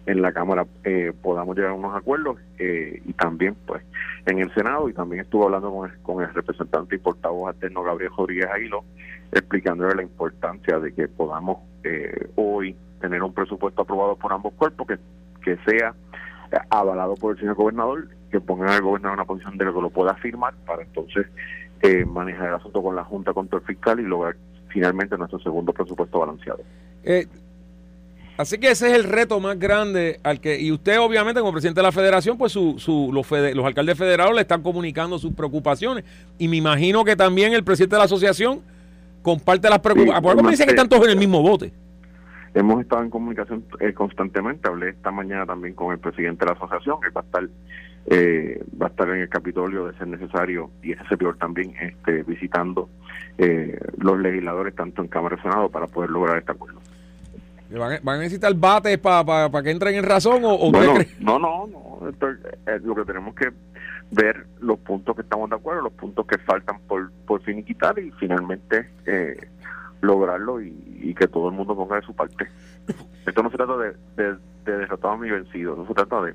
[0.07, 3.83] en la Cámara eh, podamos llegar a unos acuerdos eh, y también pues
[4.25, 7.83] en el Senado y también estuvo hablando con el, con el representante y portavoz alterno
[7.83, 8.85] Gabriel Rodríguez Aguilo
[9.33, 11.59] explicándole la importancia de que podamos
[12.35, 14.99] hoy tener un presupuesto aprobado por ambos cuerpos que,
[15.45, 15.95] que sea
[16.71, 19.91] avalado por el señor gobernador que pongan al gobernador en una posición de que lo
[19.91, 21.27] pueda firmar para entonces
[21.83, 24.37] eh, manejar el asunto con la Junta Control Fiscal y lograr
[24.69, 26.61] finalmente nuestro segundo presupuesto balanceado.
[27.05, 27.27] Eh,
[28.39, 31.79] Así que ese es el reto más grande al que, y usted obviamente como presidente
[31.79, 36.05] de la federación, pues su, su, los, los alcaldes federados le están comunicando sus preocupaciones.
[36.37, 38.61] Y me imagino que también el presidente de la asociación
[39.27, 40.23] comparte las preocupaciones.
[40.23, 41.73] ¿Por qué me dicen que están todos en el mismo bote?
[42.55, 44.69] Hemos estado en comunicación eh, constantemente.
[44.69, 47.49] Hablé esta mañana también con el presidente de la asociación, que va a estar,
[48.07, 52.23] eh, va a estar en el Capitolio de ser necesario, y ese servidor también este,
[52.23, 52.89] visitando
[53.37, 56.79] eh, los legisladores tanto en Cámara y Senado para poder lograr este acuerdo.
[57.69, 62.01] ¿Van, a necesitar bates para que entren en razón o, no, no, no,
[62.85, 63.51] lo que tenemos que
[64.11, 68.11] ver los puntos que estamos de acuerdo, los puntos que faltan por, por finiquitar y
[68.12, 69.49] finalmente eh,
[70.01, 72.47] lograrlo y, que todo el mundo ponga de su parte.
[73.27, 76.35] Esto no se trata de, de, de derrotar a mi vencido, no se trata de,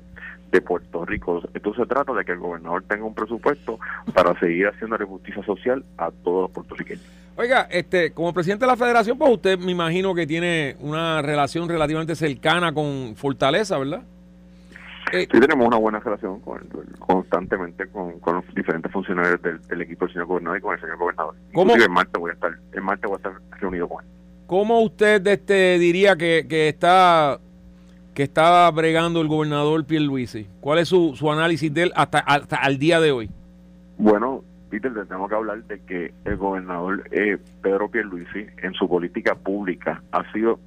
[0.52, 1.42] de Puerto Rico.
[1.54, 3.80] Esto se trata de que el gobernador tenga un presupuesto
[4.12, 7.04] para seguir haciendo justicia social a todos los puertorriqueños.
[7.36, 11.68] Oiga, este, como presidente de la federación, pues usted me imagino que tiene una relación
[11.68, 14.02] relativamente cercana con Fortaleza, ¿verdad?
[15.12, 16.40] Eh, sí, tenemos una buena relación
[16.98, 21.34] constantemente con, los diferentes funcionarios del, equipo del señor gobernador y con el señor gobernador.
[21.52, 21.76] ¿Cómo?
[21.76, 24.10] En martes voy a estar, en martes voy a estar reunido con él.
[24.46, 27.38] ¿Cómo usted este, diría que, que está
[28.14, 30.46] que está bregando el gobernador Pierluisi?
[30.60, 33.30] ¿Cuál es su, su análisis de él hasta, hasta al día de hoy?
[33.98, 39.34] Bueno, Peter, tenemos que hablar de que el gobernador eh, Pedro Pierluisi en su política
[39.34, 40.58] pública ha sido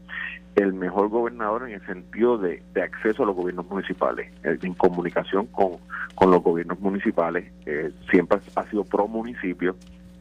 [0.55, 5.47] el mejor gobernador en el sentido de, acceso a los gobiernos municipales, eh, en comunicación
[5.47, 5.73] con,
[6.15, 9.75] con los gobiernos municipales, eh, siempre ha sido pro municipio,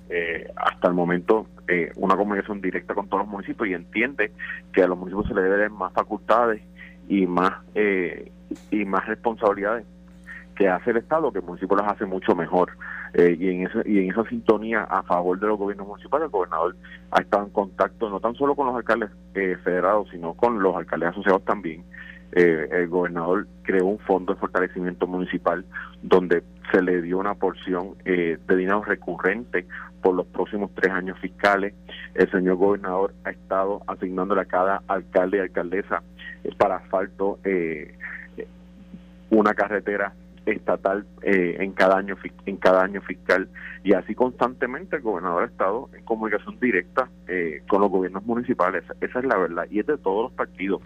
[0.09, 1.47] eh, hasta el momento
[1.97, 4.33] una comunicación directa con todos los municipios y entiende
[4.70, 6.62] que a los municipios se les deben más facultades
[7.09, 7.55] y más
[8.70, 9.87] y más responsabilidades
[10.55, 12.73] que hace el Estado, que el municipio las hace mucho mejor.
[13.14, 16.31] Eh, y, en esa, y en esa sintonía a favor de los gobiernos municipales, el
[16.33, 16.74] gobernador
[17.12, 20.74] ha estado en contacto no tan solo con los alcaldes eh, federados, sino con los
[20.74, 21.85] alcaldes asociados también.
[22.33, 25.64] Eh, el gobernador creó un fondo de fortalecimiento municipal
[26.03, 29.66] donde se le dio una porción de dinero recurrente
[30.03, 31.72] por los próximos tres años fiscales.
[32.14, 36.03] El señor gobernador ha estado asignándole a cada alcalde y alcaldesa
[36.59, 37.38] para asfalto
[39.31, 40.14] una carretera
[40.46, 43.48] estatal eh, en cada año en cada año fiscal.
[43.83, 48.85] Y así constantemente el gobernador ha estado en comunicación directa eh, con los gobiernos municipales.
[49.00, 49.66] Esa es la verdad.
[49.70, 50.83] Y es de todos los partidos.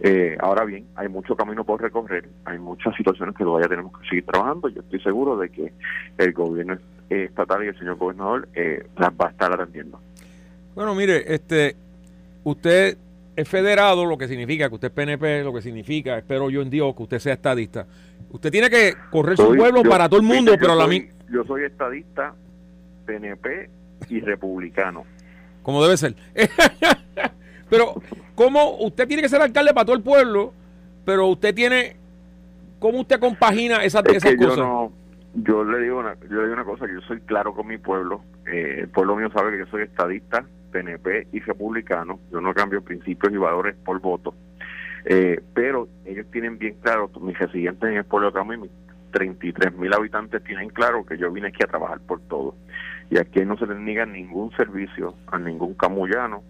[0.00, 2.28] Eh, ahora bien hay mucho camino por recorrer.
[2.44, 4.68] Hay muchas situaciones que todavía tenemos que seguir trabajando.
[4.68, 5.72] Yo estoy seguro de que
[6.18, 6.78] el gobierno
[7.08, 8.48] estatal y el señor gobernador
[8.96, 10.00] las va a estar atendiendo.
[10.74, 11.76] Bueno mire este
[12.44, 12.98] usted
[13.36, 16.70] es federado, lo que significa que usted es PNP, lo que significa, espero yo en
[16.70, 17.86] Dios, que usted sea estadista.
[18.30, 21.12] Usted tiene que correr su pueblo para todo el mundo, pero a la misma...
[21.30, 22.34] Yo soy estadista,
[23.04, 23.68] PNP
[24.08, 25.04] y republicano.
[25.62, 26.14] Como debe ser.
[27.70, 28.00] pero,
[28.34, 30.54] ¿cómo usted tiene que ser alcalde para todo el pueblo,
[31.04, 31.96] pero usted tiene...
[32.78, 34.56] ¿Cómo usted compagina esas, esas cosas?
[34.58, 34.92] Yo,
[35.34, 37.78] yo, le digo una, yo le digo una cosa, que yo soy claro con mi
[37.78, 38.22] pueblo.
[38.46, 40.44] Eh, el pueblo mío sabe que yo soy estadista,
[40.76, 42.20] PNP y republicano.
[42.30, 44.34] Yo no cambio principios y valores por voto.
[45.04, 48.70] Eh, pero ellos tienen bien claro, mis residentes en el pueblo de y mis
[49.12, 52.54] 33 mil habitantes tienen claro que yo vine aquí a trabajar por todo.
[53.08, 56.42] Y aquí no se les niega ningún servicio a ningún camullano,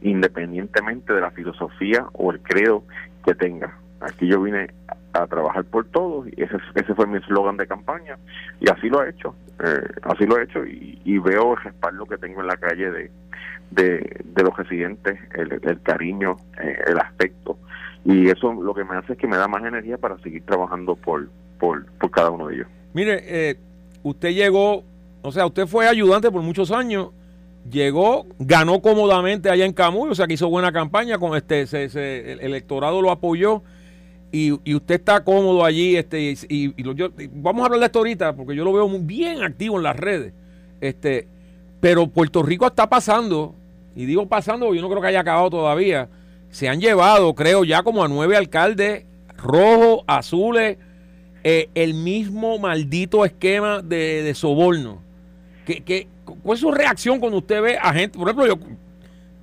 [0.00, 2.84] independientemente de la filosofía o el credo
[3.24, 3.78] que tenga.
[4.04, 4.68] Aquí yo vine
[5.14, 8.18] a trabajar por todos y ese, ese fue mi eslogan de campaña
[8.60, 12.18] y así lo he hecho, eh, así lo he hecho y, veo el respaldo que
[12.18, 13.10] tengo en la calle de,
[13.70, 17.58] de, los residentes, el, cariño, eh, el aspecto
[18.04, 20.96] y eso lo que me hace es que me da más energía para seguir trabajando
[20.96, 22.66] por, por, cada uno de ellos.
[22.92, 23.56] Mire, eh,
[24.02, 24.84] usted llegó,
[25.22, 27.10] o sea, usted fue ayudante por muchos años,
[27.70, 32.40] llegó, ganó cómodamente allá en Camuy, o sea, que hizo buena campaña, con este, el
[32.40, 33.62] electorado lo apoyó.
[34.36, 36.74] Y, usted está cómodo allí, este, y,
[37.34, 39.94] vamos a hablar de esto ahorita, porque yo lo veo muy bien activo en las
[39.94, 40.32] redes.
[40.80, 41.28] Este,
[41.78, 43.54] pero Puerto Rico está pasando,
[43.94, 46.08] y digo pasando, yo no creo que haya acabado todavía
[46.50, 49.04] se han llevado, creo, ya como a nueve alcaldes
[49.36, 50.78] rojos, azules,
[51.44, 55.00] eh, el mismo maldito esquema de, soborno.
[55.64, 56.08] ¿Qué,
[56.42, 58.18] cuál es su reacción cuando usted ve a gente?
[58.18, 58.58] Por ejemplo, yo,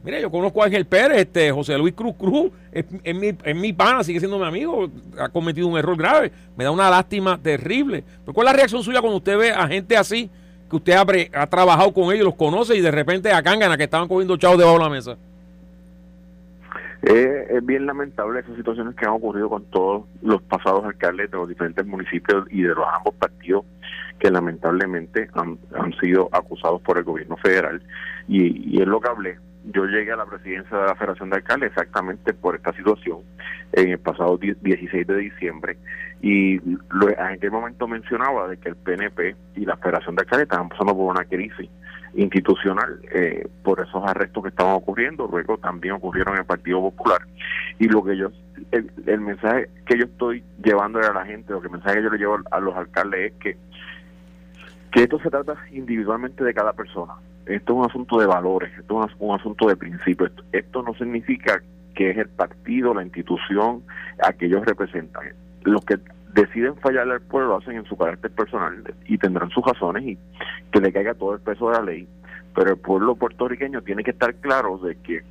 [0.04, 2.86] mire, yo conozco a Ángel Pérez, este, José Luis Cruz Cruz, es,
[3.16, 6.72] mi, es mi pana, sigue siendo mi amigo, ha cometido un error grave, me da
[6.72, 8.04] una lástima terrible.
[8.22, 10.30] Pero ¿cuál es la reacción suya cuando usted ve a gente así,
[10.70, 13.84] que usted ha, ha trabajado con ellos, los conoce y de repente a Cángana que
[13.84, 15.18] estaban cogiendo chavos debajo de la mesa?
[17.04, 21.50] es bien lamentable esas situaciones que han ocurrido con todos los pasados alcaldes de los
[21.50, 23.66] diferentes municipios y de los ambos partidos
[24.20, 25.58] que lamentablemente han,
[26.00, 27.82] sido acusados por el gobierno federal
[28.28, 31.70] y, es lo que hablé yo llegué a la presidencia de la Federación de Alcaldes
[31.70, 33.20] exactamente por esta situación
[33.74, 35.78] en el pasado 16 de diciembre
[36.22, 40.46] y lo, en aquel momento mencionaba de que el PNP y la Federación de Alcaldes
[40.46, 41.70] estaban pasando por una crisis
[42.14, 47.22] institucional eh, por esos arrestos que estaban ocurriendo, luego también ocurrieron en el Partido Popular
[47.80, 48.32] y lo que yo
[48.72, 52.10] el, mensaje que yo estoy llevando a la gente, lo que el mensaje que yo
[52.10, 53.58] le llevo a los alcaldes es que
[54.92, 57.14] que esto se trata individualmente de cada persona.
[57.52, 60.32] Esto es un asunto de valores, esto es un asunto de principios.
[60.54, 61.62] Esto, no significa
[61.94, 63.84] que es el partido, la institución
[64.24, 65.34] a que ellos representan.
[65.64, 66.00] Los que
[66.34, 70.18] deciden fallarle al pueblo lo hacen en su carácter personal y tendrán sus razones y
[70.72, 72.08] que le caiga todo el peso de la ley.
[72.56, 75.22] Pero el pueblo puertorriqueño tiene que estar claro de que,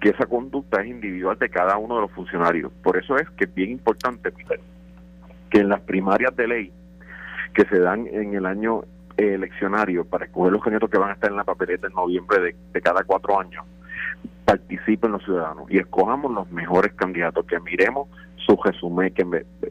[0.00, 2.72] que esa conducta es individual de cada uno de los funcionarios.
[2.82, 4.32] Por eso es que es bien importante,
[5.48, 6.72] que en las primarias de ley
[7.54, 8.82] que se dan en el año
[9.16, 12.80] eleccionario para escoger los candidatos que van a estar en la papeleta en noviembre de,
[12.80, 13.64] cada cuatro años,
[14.44, 19.24] participen los ciudadanos y escojamos los mejores candidatos, que miremos su resumen, que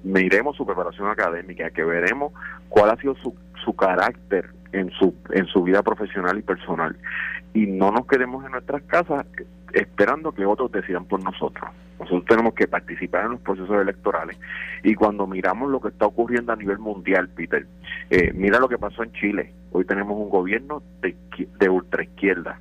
[0.04, 2.32] miremos su preparación académica, que veremos
[2.69, 6.95] cuál ha sido su, su carácter en su, en su vida profesional y personal.
[7.54, 9.25] Y no nos quedemos en nuestras casas
[9.73, 11.69] esperando que otros decidan por nosotros.
[12.01, 14.37] Nosotros tenemos que participar en los procesos electorales
[14.83, 17.67] y cuando miramos lo que está ocurriendo a nivel mundial, Peter,
[18.09, 19.53] eh, mira lo que pasó en Chile.
[19.71, 21.15] Hoy tenemos un gobierno de,
[21.59, 22.59] de ultraizquierda.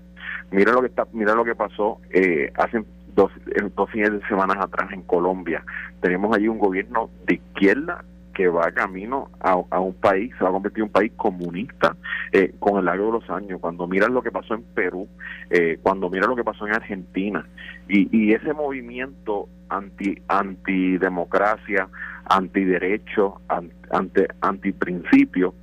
[0.51, 3.33] Mira lo que está, mira lo que pasó eh, hace dos,
[3.75, 5.65] dos fines de semana atrás en Colombia.
[6.03, 10.53] Tenemos allí un gobierno de izquierda que va camino a, un país, se va a
[10.53, 11.97] convertir en un país comunista
[12.33, 13.61] eh, con el largo de los años.
[13.61, 15.09] Cuando miras lo que pasó en Perú,
[15.51, 17.47] eh, cuando miras lo que pasó en Argentina,
[17.89, 21.89] y, y ese movimiento anti antidemocracia,
[22.29, 25.55] antiderecho, anti, antiprincipio,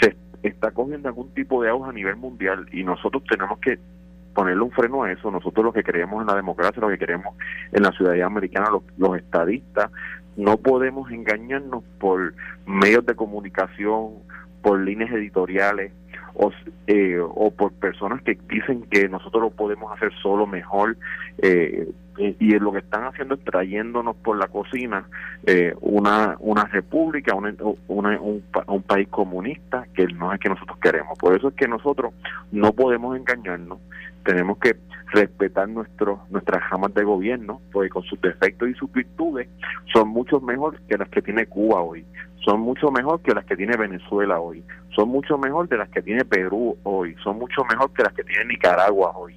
[0.00, 3.78] se está cogiendo algún tipo de auge a nivel mundial y nosotros tenemos que
[4.34, 5.30] ponerle un freno a eso.
[5.30, 7.34] Nosotros los que creemos en la democracia, los que creemos
[7.72, 9.90] en la ciudadanía americana, los estadistas,
[10.36, 12.34] no podemos engañarnos por
[12.66, 14.10] medios de comunicación,
[14.62, 15.92] por líneas editoriales
[16.34, 16.50] o,
[16.86, 20.96] eh, o por personas que dicen que nosotros lo podemos hacer solo mejor
[21.38, 25.06] eh, y lo que están haciendo es trayéndonos por la cocina
[25.46, 27.56] eh, una una república, un,
[27.88, 31.18] un país comunista que no es que nosotros queremos.
[31.18, 32.14] Por eso es que nosotros
[32.52, 33.78] no podemos engañarnos,
[34.24, 34.76] tenemos que
[35.12, 39.48] respetar nuestro, nuestras ramas de gobierno, porque con sus defectos y sus virtudes
[39.92, 42.04] son mucho mejor que las que tiene Cuba hoy,
[42.44, 46.02] son mucho mejor que las que tiene Venezuela hoy, son mucho mejor de las que
[46.02, 49.36] tiene Perú hoy, son mucho mejor que las que tiene Nicaragua hoy.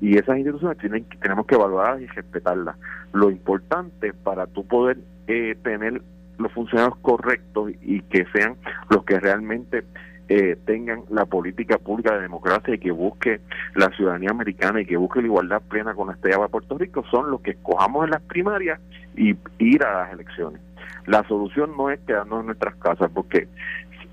[0.00, 2.76] Y esas instituciones tienen, tenemos que evaluarlas y respetarlas.
[3.12, 6.02] Lo importante para tú poder eh, tener
[6.38, 8.56] los funcionarios correctos y que sean
[8.90, 9.84] los que realmente
[10.28, 13.40] eh, tengan la política pública de democracia y que busque
[13.74, 17.04] la ciudadanía americana y que busque la igualdad plena con la estrella de Puerto Rico
[17.10, 18.80] son los que escojamos en las primarias
[19.16, 20.60] y ir a las elecciones.
[21.06, 23.48] La solución no es quedarnos en nuestras casas porque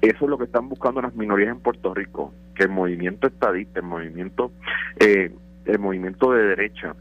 [0.01, 3.79] eso es lo que están buscando las minorías en Puerto Rico, que el movimiento estadista,
[3.79, 4.51] el movimiento,
[4.99, 5.31] eh,
[5.65, 6.95] el movimiento de derecha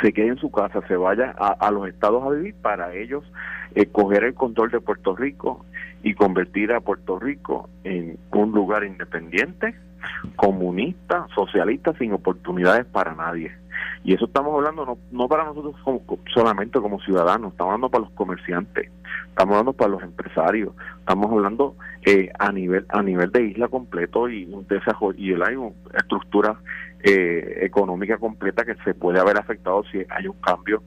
[0.00, 3.22] se quede en su casa, se vaya a, los estados a vivir para ellos
[3.74, 5.64] eh, coger el control de Puerto Rico
[6.02, 9.74] y convertir a Puerto Rico en un lugar independiente,
[10.36, 13.52] comunista, socialista, sin oportunidades para nadie.
[14.04, 15.76] Y eso estamos hablando no, no para nosotros
[16.34, 18.90] solamente como ciudadanos, estamos hablando para los comerciantes,
[19.28, 24.28] estamos hablando para los empresarios, estamos hablando eh, a nivel a nivel de isla completo
[24.28, 26.60] y un desarrollo y hay una estructura
[27.02, 30.82] eh, económica completa que se puede haber afectado si hay un cambio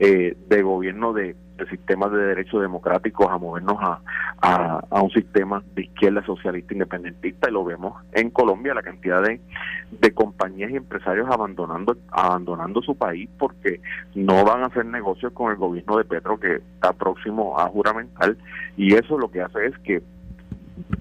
[0.00, 1.36] eh, de gobierno de,
[1.68, 4.00] sistemas de derechos democráticos a movernos a,
[4.40, 9.42] a, un sistema de izquierda socialista independentista y lo vemos en Colombia la cantidad de,
[9.90, 13.82] de compañías y empresarios abandonando abandonando su país porque
[14.14, 18.38] no van a hacer negocios con el gobierno de Petro que está próximo a juramental
[18.78, 20.02] y eso lo que hace es que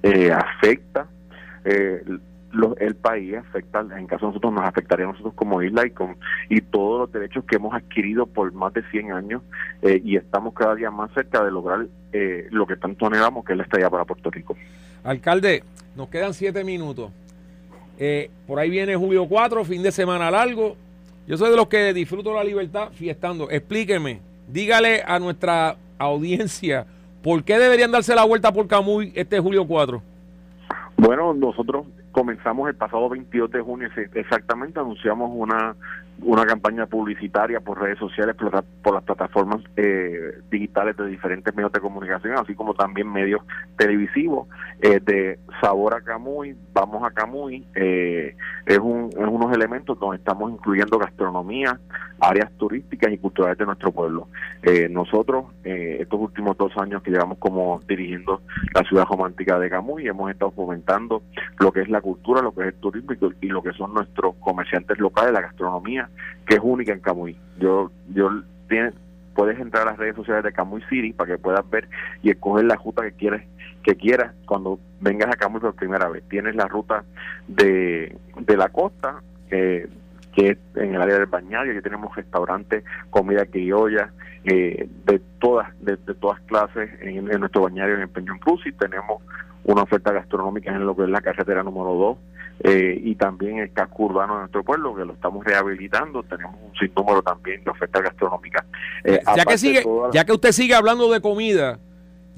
[0.03, 1.07] eh, afecta
[1.63, 2.03] eh,
[2.79, 6.17] el país afecta, en caso de nosotros nos afectaría a nosotros como isla y con
[6.49, 9.41] y todos los derechos que hemos adquirido por más de 100 años
[9.81, 13.53] eh, y estamos cada día más cerca de lograr eh, lo que tanto anhelamos que
[13.53, 14.55] es la estrella para Puerto Rico.
[15.03, 15.63] Alcalde,
[15.95, 17.11] nos quedan siete minutos.
[17.97, 20.75] Eh, por ahí viene julio 4, fin de semana largo.
[21.27, 23.51] Yo soy de los que disfruto la libertad fiestando.
[23.51, 26.87] Explíqueme, dígale a nuestra audiencia
[27.21, 30.01] por qué deberían darse la vuelta por Camuy este julio 4.
[30.97, 35.75] Bueno, nosotros comenzamos el pasado 22 de junio, exactamente anunciamos una
[36.21, 41.79] una campaña publicitaria por redes sociales, por, las plataformas eh, digitales de diferentes medios de
[41.79, 43.41] comunicación, así como también medios
[43.77, 44.47] televisivos,
[44.81, 48.35] eh, de Sabor a Camuy, Vamos a Camuy, eh,
[48.65, 51.79] es, un, es unos elementos donde estamos incluyendo gastronomía,
[52.19, 54.27] áreas turísticas y culturales de nuestro pueblo.
[54.89, 58.41] nosotros, estos últimos dos años que llevamos como dirigiendo
[58.73, 61.23] la ciudad romántica de Camuy, hemos estado fomentando
[61.59, 64.35] lo que es la cultura, lo que es el turismo y lo que son nuestros
[64.35, 66.09] comerciantes locales, la gastronomía,
[66.45, 67.37] que es única en Camuy.
[67.59, 68.29] Yo, yo
[69.33, 71.87] puedes entrar a las redes sociales de Camuy City para que puedas ver
[72.21, 73.43] y escoger la ruta que quieres
[73.83, 76.23] que quieras cuando vengas a Camuy por primera vez.
[76.29, 77.05] Tienes la ruta
[77.47, 79.21] de, de la costa,
[80.33, 84.11] que en el área del bañario, que tenemos restaurantes, comida criolla,
[84.43, 89.21] eh, de todas de, todas clases en, nuestro bañario en el Peñón Cruz y tenemos
[89.65, 92.17] una oferta gastronómica en lo que es la carretera número 2
[92.61, 96.23] eh, y también el casco urbano de nuestro pueblo, que lo estamos rehabilitando.
[96.23, 98.65] Tenemos un sinnúmero también de ofertas gastronómicas.
[99.03, 101.79] Eh, ya, que sigue, ya que usted sigue hablando de comida,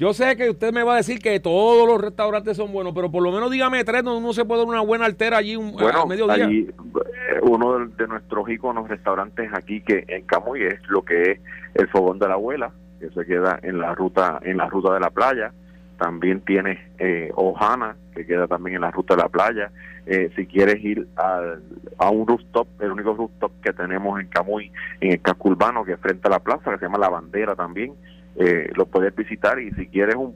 [0.02, 3.12] yo sé que usted me va a decir que todos los restaurantes son buenos, pero
[3.12, 5.74] por lo menos dígame tres donde uno se puede dar una buena altera allí un,
[5.74, 6.46] bueno, a mediodía.
[6.46, 11.40] Allí, eh, uno de, nuestros iconos restaurantes aquí que en Camuy es lo que es
[11.76, 15.00] el Fogón de la Abuela, que se queda en la ruta en la ruta de
[15.02, 15.54] la playa
[16.02, 19.72] también tienes eh, Ojana, que queda también en la ruta de la playa.
[20.08, 25.12] Eh, si quieres ir a, un rooftop, el único rooftop que tenemos en Camuy, en
[25.12, 27.94] el casco urbano, que es frente a la plaza, que se llama La Bandera también,
[28.36, 30.36] eh, lo puedes visitar y si quieres un,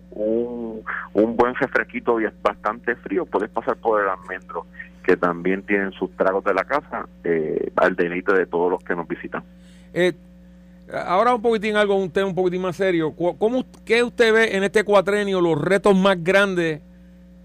[1.14, 4.66] un, buen refresquito y es bastante frío, puedes pasar por el almendro,
[5.04, 8.96] que también tienen sus tragos de la casa, eh, al deleite de todos los que
[8.96, 9.44] nos visitan.
[9.94, 10.14] Eh,
[10.92, 13.14] Ahora un poquitín algo, un tema un poquitín más serio.
[13.16, 16.82] ¿Cómo, ¿Qué usted ve en este cuatrenio los retos más grandes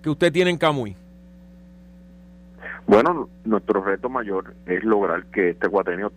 [0.02, 0.94] que usted tiene en Camuy?
[2.86, 6.12] Bueno, nuestro reto mayor es lograr que este cuatrenio,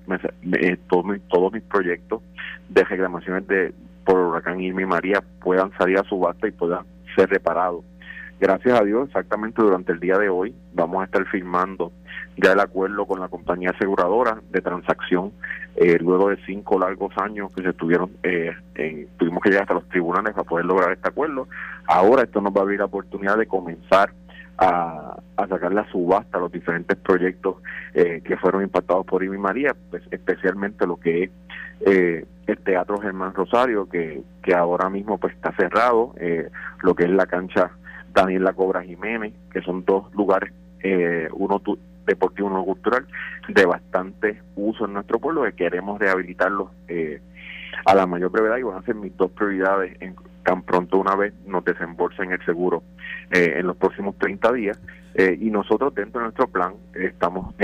[0.90, 2.22] todos, mis proyectos
[2.68, 3.74] de reclamaciones de
[4.06, 6.86] por huracán Irma y María puedan salir a subasta y puedan
[7.16, 7.84] ser reparados.
[8.40, 11.92] Gracias a Dios, exactamente durante el día de hoy vamos a estar firmando
[12.38, 15.32] ya el acuerdo con la compañía aseguradora de transacción
[15.76, 18.56] eh, luego de cinco largos años que se estuvieron eh,
[19.18, 21.48] tuvimos que llegar hasta los tribunales para poder lograr este acuerdo
[21.86, 24.14] ahora esto nos va a abrir la oportunidad de comenzar
[24.58, 25.18] a,
[25.50, 27.58] sacar la subasta los diferentes proyectos
[27.94, 31.32] eh, que fueron impactados por Ivy María pues especialmente lo que es
[31.82, 36.14] el Teatro Germán Rosario que, que ahora mismo pues está cerrado
[36.82, 37.72] lo que es la cancha
[38.14, 40.54] Daniel La Cobra Jiménez que son dos lugares
[41.34, 41.62] uno
[42.06, 43.06] deportivo no cultural
[43.48, 47.22] de bastante uso en nuestro pueblo que queremos rehabilitarlos eh,
[47.86, 51.16] a la mayor brevedad y van a ser mis dos prioridades en tan pronto una
[51.16, 52.84] vez nos desembolsen el seguro
[53.32, 54.80] eh, en los próximos 30 días.
[55.16, 57.56] Eh, y nosotros dentro de nuestro plan estamos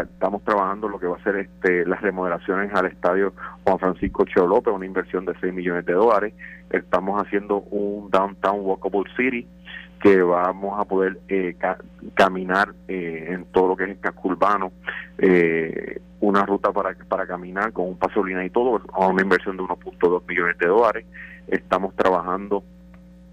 [0.00, 3.34] estamos trabajando lo que va a ser este las remodelaciones al estadio
[3.64, 6.34] Juan Francisco Cheo López, una inversión de 6 millones de dólares.
[6.70, 9.46] Estamos haciendo un downtown walkable city
[10.00, 11.56] que vamos a poder eh,
[12.14, 14.72] caminar eh, en todo lo que es el casco urbano,
[15.18, 19.62] eh, una ruta para, para caminar con un pasolina y todo, a una inversión de
[19.62, 21.06] 1.2 millones de dólares.
[21.46, 22.64] Estamos trabajando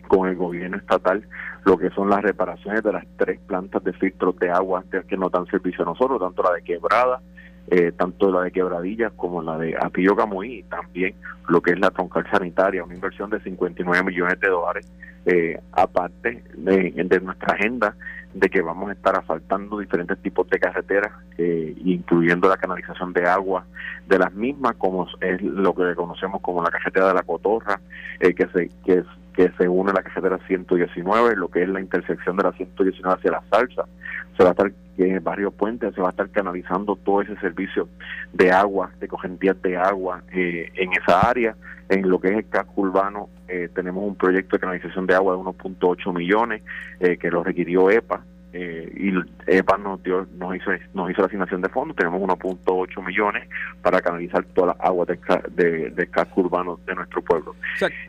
[0.08, 1.24] con el gobierno estatal
[1.66, 5.32] lo que son las reparaciones de las tres plantas de filtros de agua que nos
[5.32, 7.22] dan servicio a nosotros, tanto la de Quebrada,
[7.68, 11.16] eh, tanto la de Quebradillas como la de Apillo Camuy, y también
[11.48, 14.86] lo que es la troncal sanitaria, una inversión de 59 millones de dólares
[15.26, 17.96] eh, aparte de, nuestra agenda
[18.34, 23.28] de que vamos a estar asfaltando diferentes tipos de carreteras, eh, incluyendo la canalización de
[23.28, 23.66] agua
[24.08, 27.80] de las mismas, como es lo que conocemos como la carretera de la Cotorra,
[28.20, 29.04] eh, que se que,
[29.34, 33.18] que se une a la carretera 119, lo que es la intersección de la 119
[33.18, 33.86] hacia la Salsa.
[34.38, 37.36] Se va a estar en el barrio Puente, se va a estar canalizando todo ese
[37.38, 37.88] servicio
[38.34, 41.56] de agua, de cogentías de agua eh, en esa área.
[41.88, 45.36] En lo que es el casco urbano, eh, tenemos un proyecto de canalización de agua
[45.36, 46.62] de 1.8 millones
[47.00, 48.24] eh, que lo requirió EPA.
[48.52, 53.06] Eh, y EPA nos, dio, nos, hizo, nos hizo la asignación de fondos, tenemos 1.8
[53.06, 53.48] millones
[53.84, 57.56] para canalizar toda la agua de, de, casco urbano de nuestro pueblo.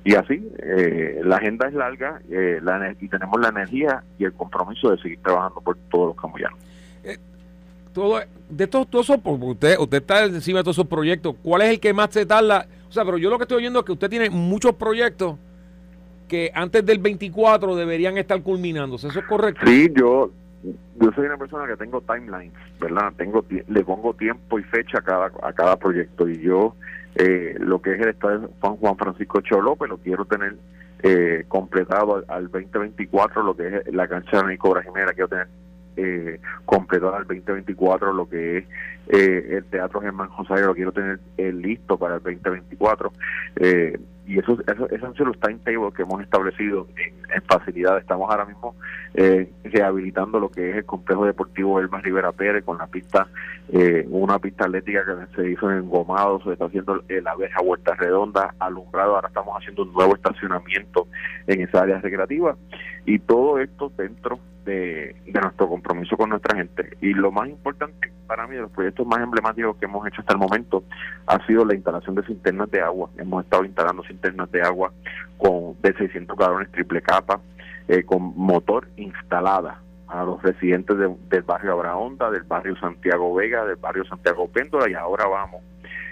[0.03, 0.43] Y así,
[1.23, 2.23] la agenda es larga
[2.63, 6.59] la, y tenemos la energía y el compromiso de seguir trabajando por todos los camboyanos.
[7.93, 11.63] todo, de todos todo eso, porque usted, usted está encima de todos esos proyectos, ¿cuál
[11.63, 12.67] es el que más se tarda?
[12.89, 15.37] O sea, pero yo lo que estoy oyendo es que usted tiene muchos proyectos
[16.31, 19.09] que antes del 24 deberían estar culminándose.
[19.09, 19.67] ¿Eso es correcto?
[19.67, 20.31] Sí, yo
[20.63, 23.13] yo soy una persona que tengo timelines, ¿verdad?
[23.17, 26.77] Tengo le pongo tiempo y fecha a cada a cada proyecto y yo
[27.17, 30.57] eh, lo que es el estadio Juan Francisco López lo quiero tener
[31.03, 35.49] eh, completado al, 2024 lo que es la cancha de Nico Jimena, quiero tener
[35.97, 38.65] eh, completado al 2024 lo que es
[39.13, 43.13] eh, el Teatro Germán José, lo quiero tener eh, listo para el 2024.
[43.57, 43.99] Eh,
[44.31, 47.99] y eso, eso, esos han sido los timetables que hemos establecido en, facilidad.
[47.99, 48.77] Estamos ahora mismo
[49.15, 53.27] eh, rehabilitando lo que es el complejo deportivo Elmas Rivera Pérez con la pista,
[53.73, 57.95] eh, una pista atlética que se hizo en Engomado, se está haciendo la vieja Vuelta
[57.97, 61.09] Redonda, alumbrado, ahora estamos haciendo un nuevo estacionamiento
[61.49, 62.57] en esa área recreativa
[63.07, 66.97] y todo esto dentro de, nuestro compromiso con nuestra gente.
[67.01, 70.35] Y lo más importante para mí, de los proyectos más emblemáticos que hemos hecho hasta
[70.35, 70.85] el momento,
[71.27, 73.11] ha sido la instalación de cisternas de agua.
[73.19, 74.93] Hemos estado instalando cisternas de agua
[75.39, 77.41] con de 600 galones triple capa,
[77.89, 83.77] eh, con motor instalada a los residentes del barrio Abraonda, del barrio Santiago Vega, del
[83.77, 85.63] barrio Santiago Péndola y ahora vamos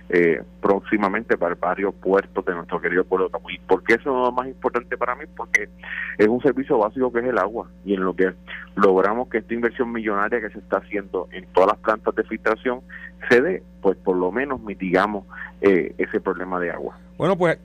[0.09, 4.27] eh, próximamente para el barrio Puerto de nuestro querido pueblo ¿Y por qué eso es
[4.27, 5.25] lo más importante para mí?
[5.37, 5.69] Porque
[6.17, 8.33] es un servicio básico que es el agua y en lo que
[8.77, 12.81] logramos que esta inversión millonaria que se está haciendo en todas las plantas de filtración
[13.29, 15.27] se dé, pues por lo menos mitigamos
[15.61, 16.97] eh, ese problema de agua.
[17.19, 17.59] Bueno, pues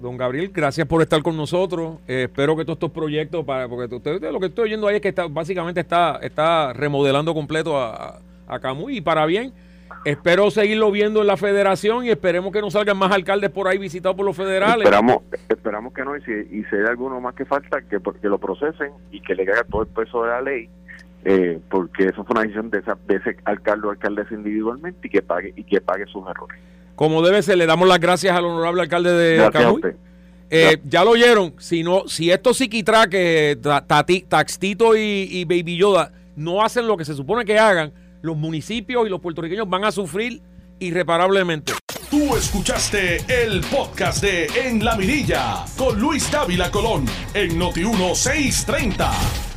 [0.00, 1.98] don Gabriel, gracias por estar con nosotros.
[2.08, 5.02] Eh, espero que todos estos proyectos, para, porque usted, lo que estoy oyendo ahí es
[5.02, 9.52] que está, básicamente está, está remodelando completo a, a Camuy y para bien.
[10.04, 13.78] Espero seguirlo viendo en la federación y esperemos que no salgan más alcaldes por ahí
[13.78, 14.84] visitados por los federales.
[14.84, 18.38] Esperamos, esperamos que no, y si, y hay alguno más que falta, que, que lo
[18.38, 20.70] procesen y que le caiga todo el peso de la ley,
[21.24, 25.20] eh, porque eso fue una decisión de, de ese alcalde o alcaldesa individualmente y que
[25.20, 26.58] pague y que pague sus errores.
[26.98, 29.82] Como debe ser, le damos las gracias al honorable alcalde de Camuy.
[30.50, 33.56] Eh, ya lo oyeron, si, no, si estos psiquitraques,
[34.28, 39.06] Taxtito y, y Baby Yoda no hacen lo que se supone que hagan, los municipios
[39.06, 40.42] y los puertorriqueños van a sufrir
[40.80, 41.72] irreparablemente.
[42.10, 49.47] Tú escuchaste el podcast de En la Mirilla con Luis Dávila Colón en Noti 1630.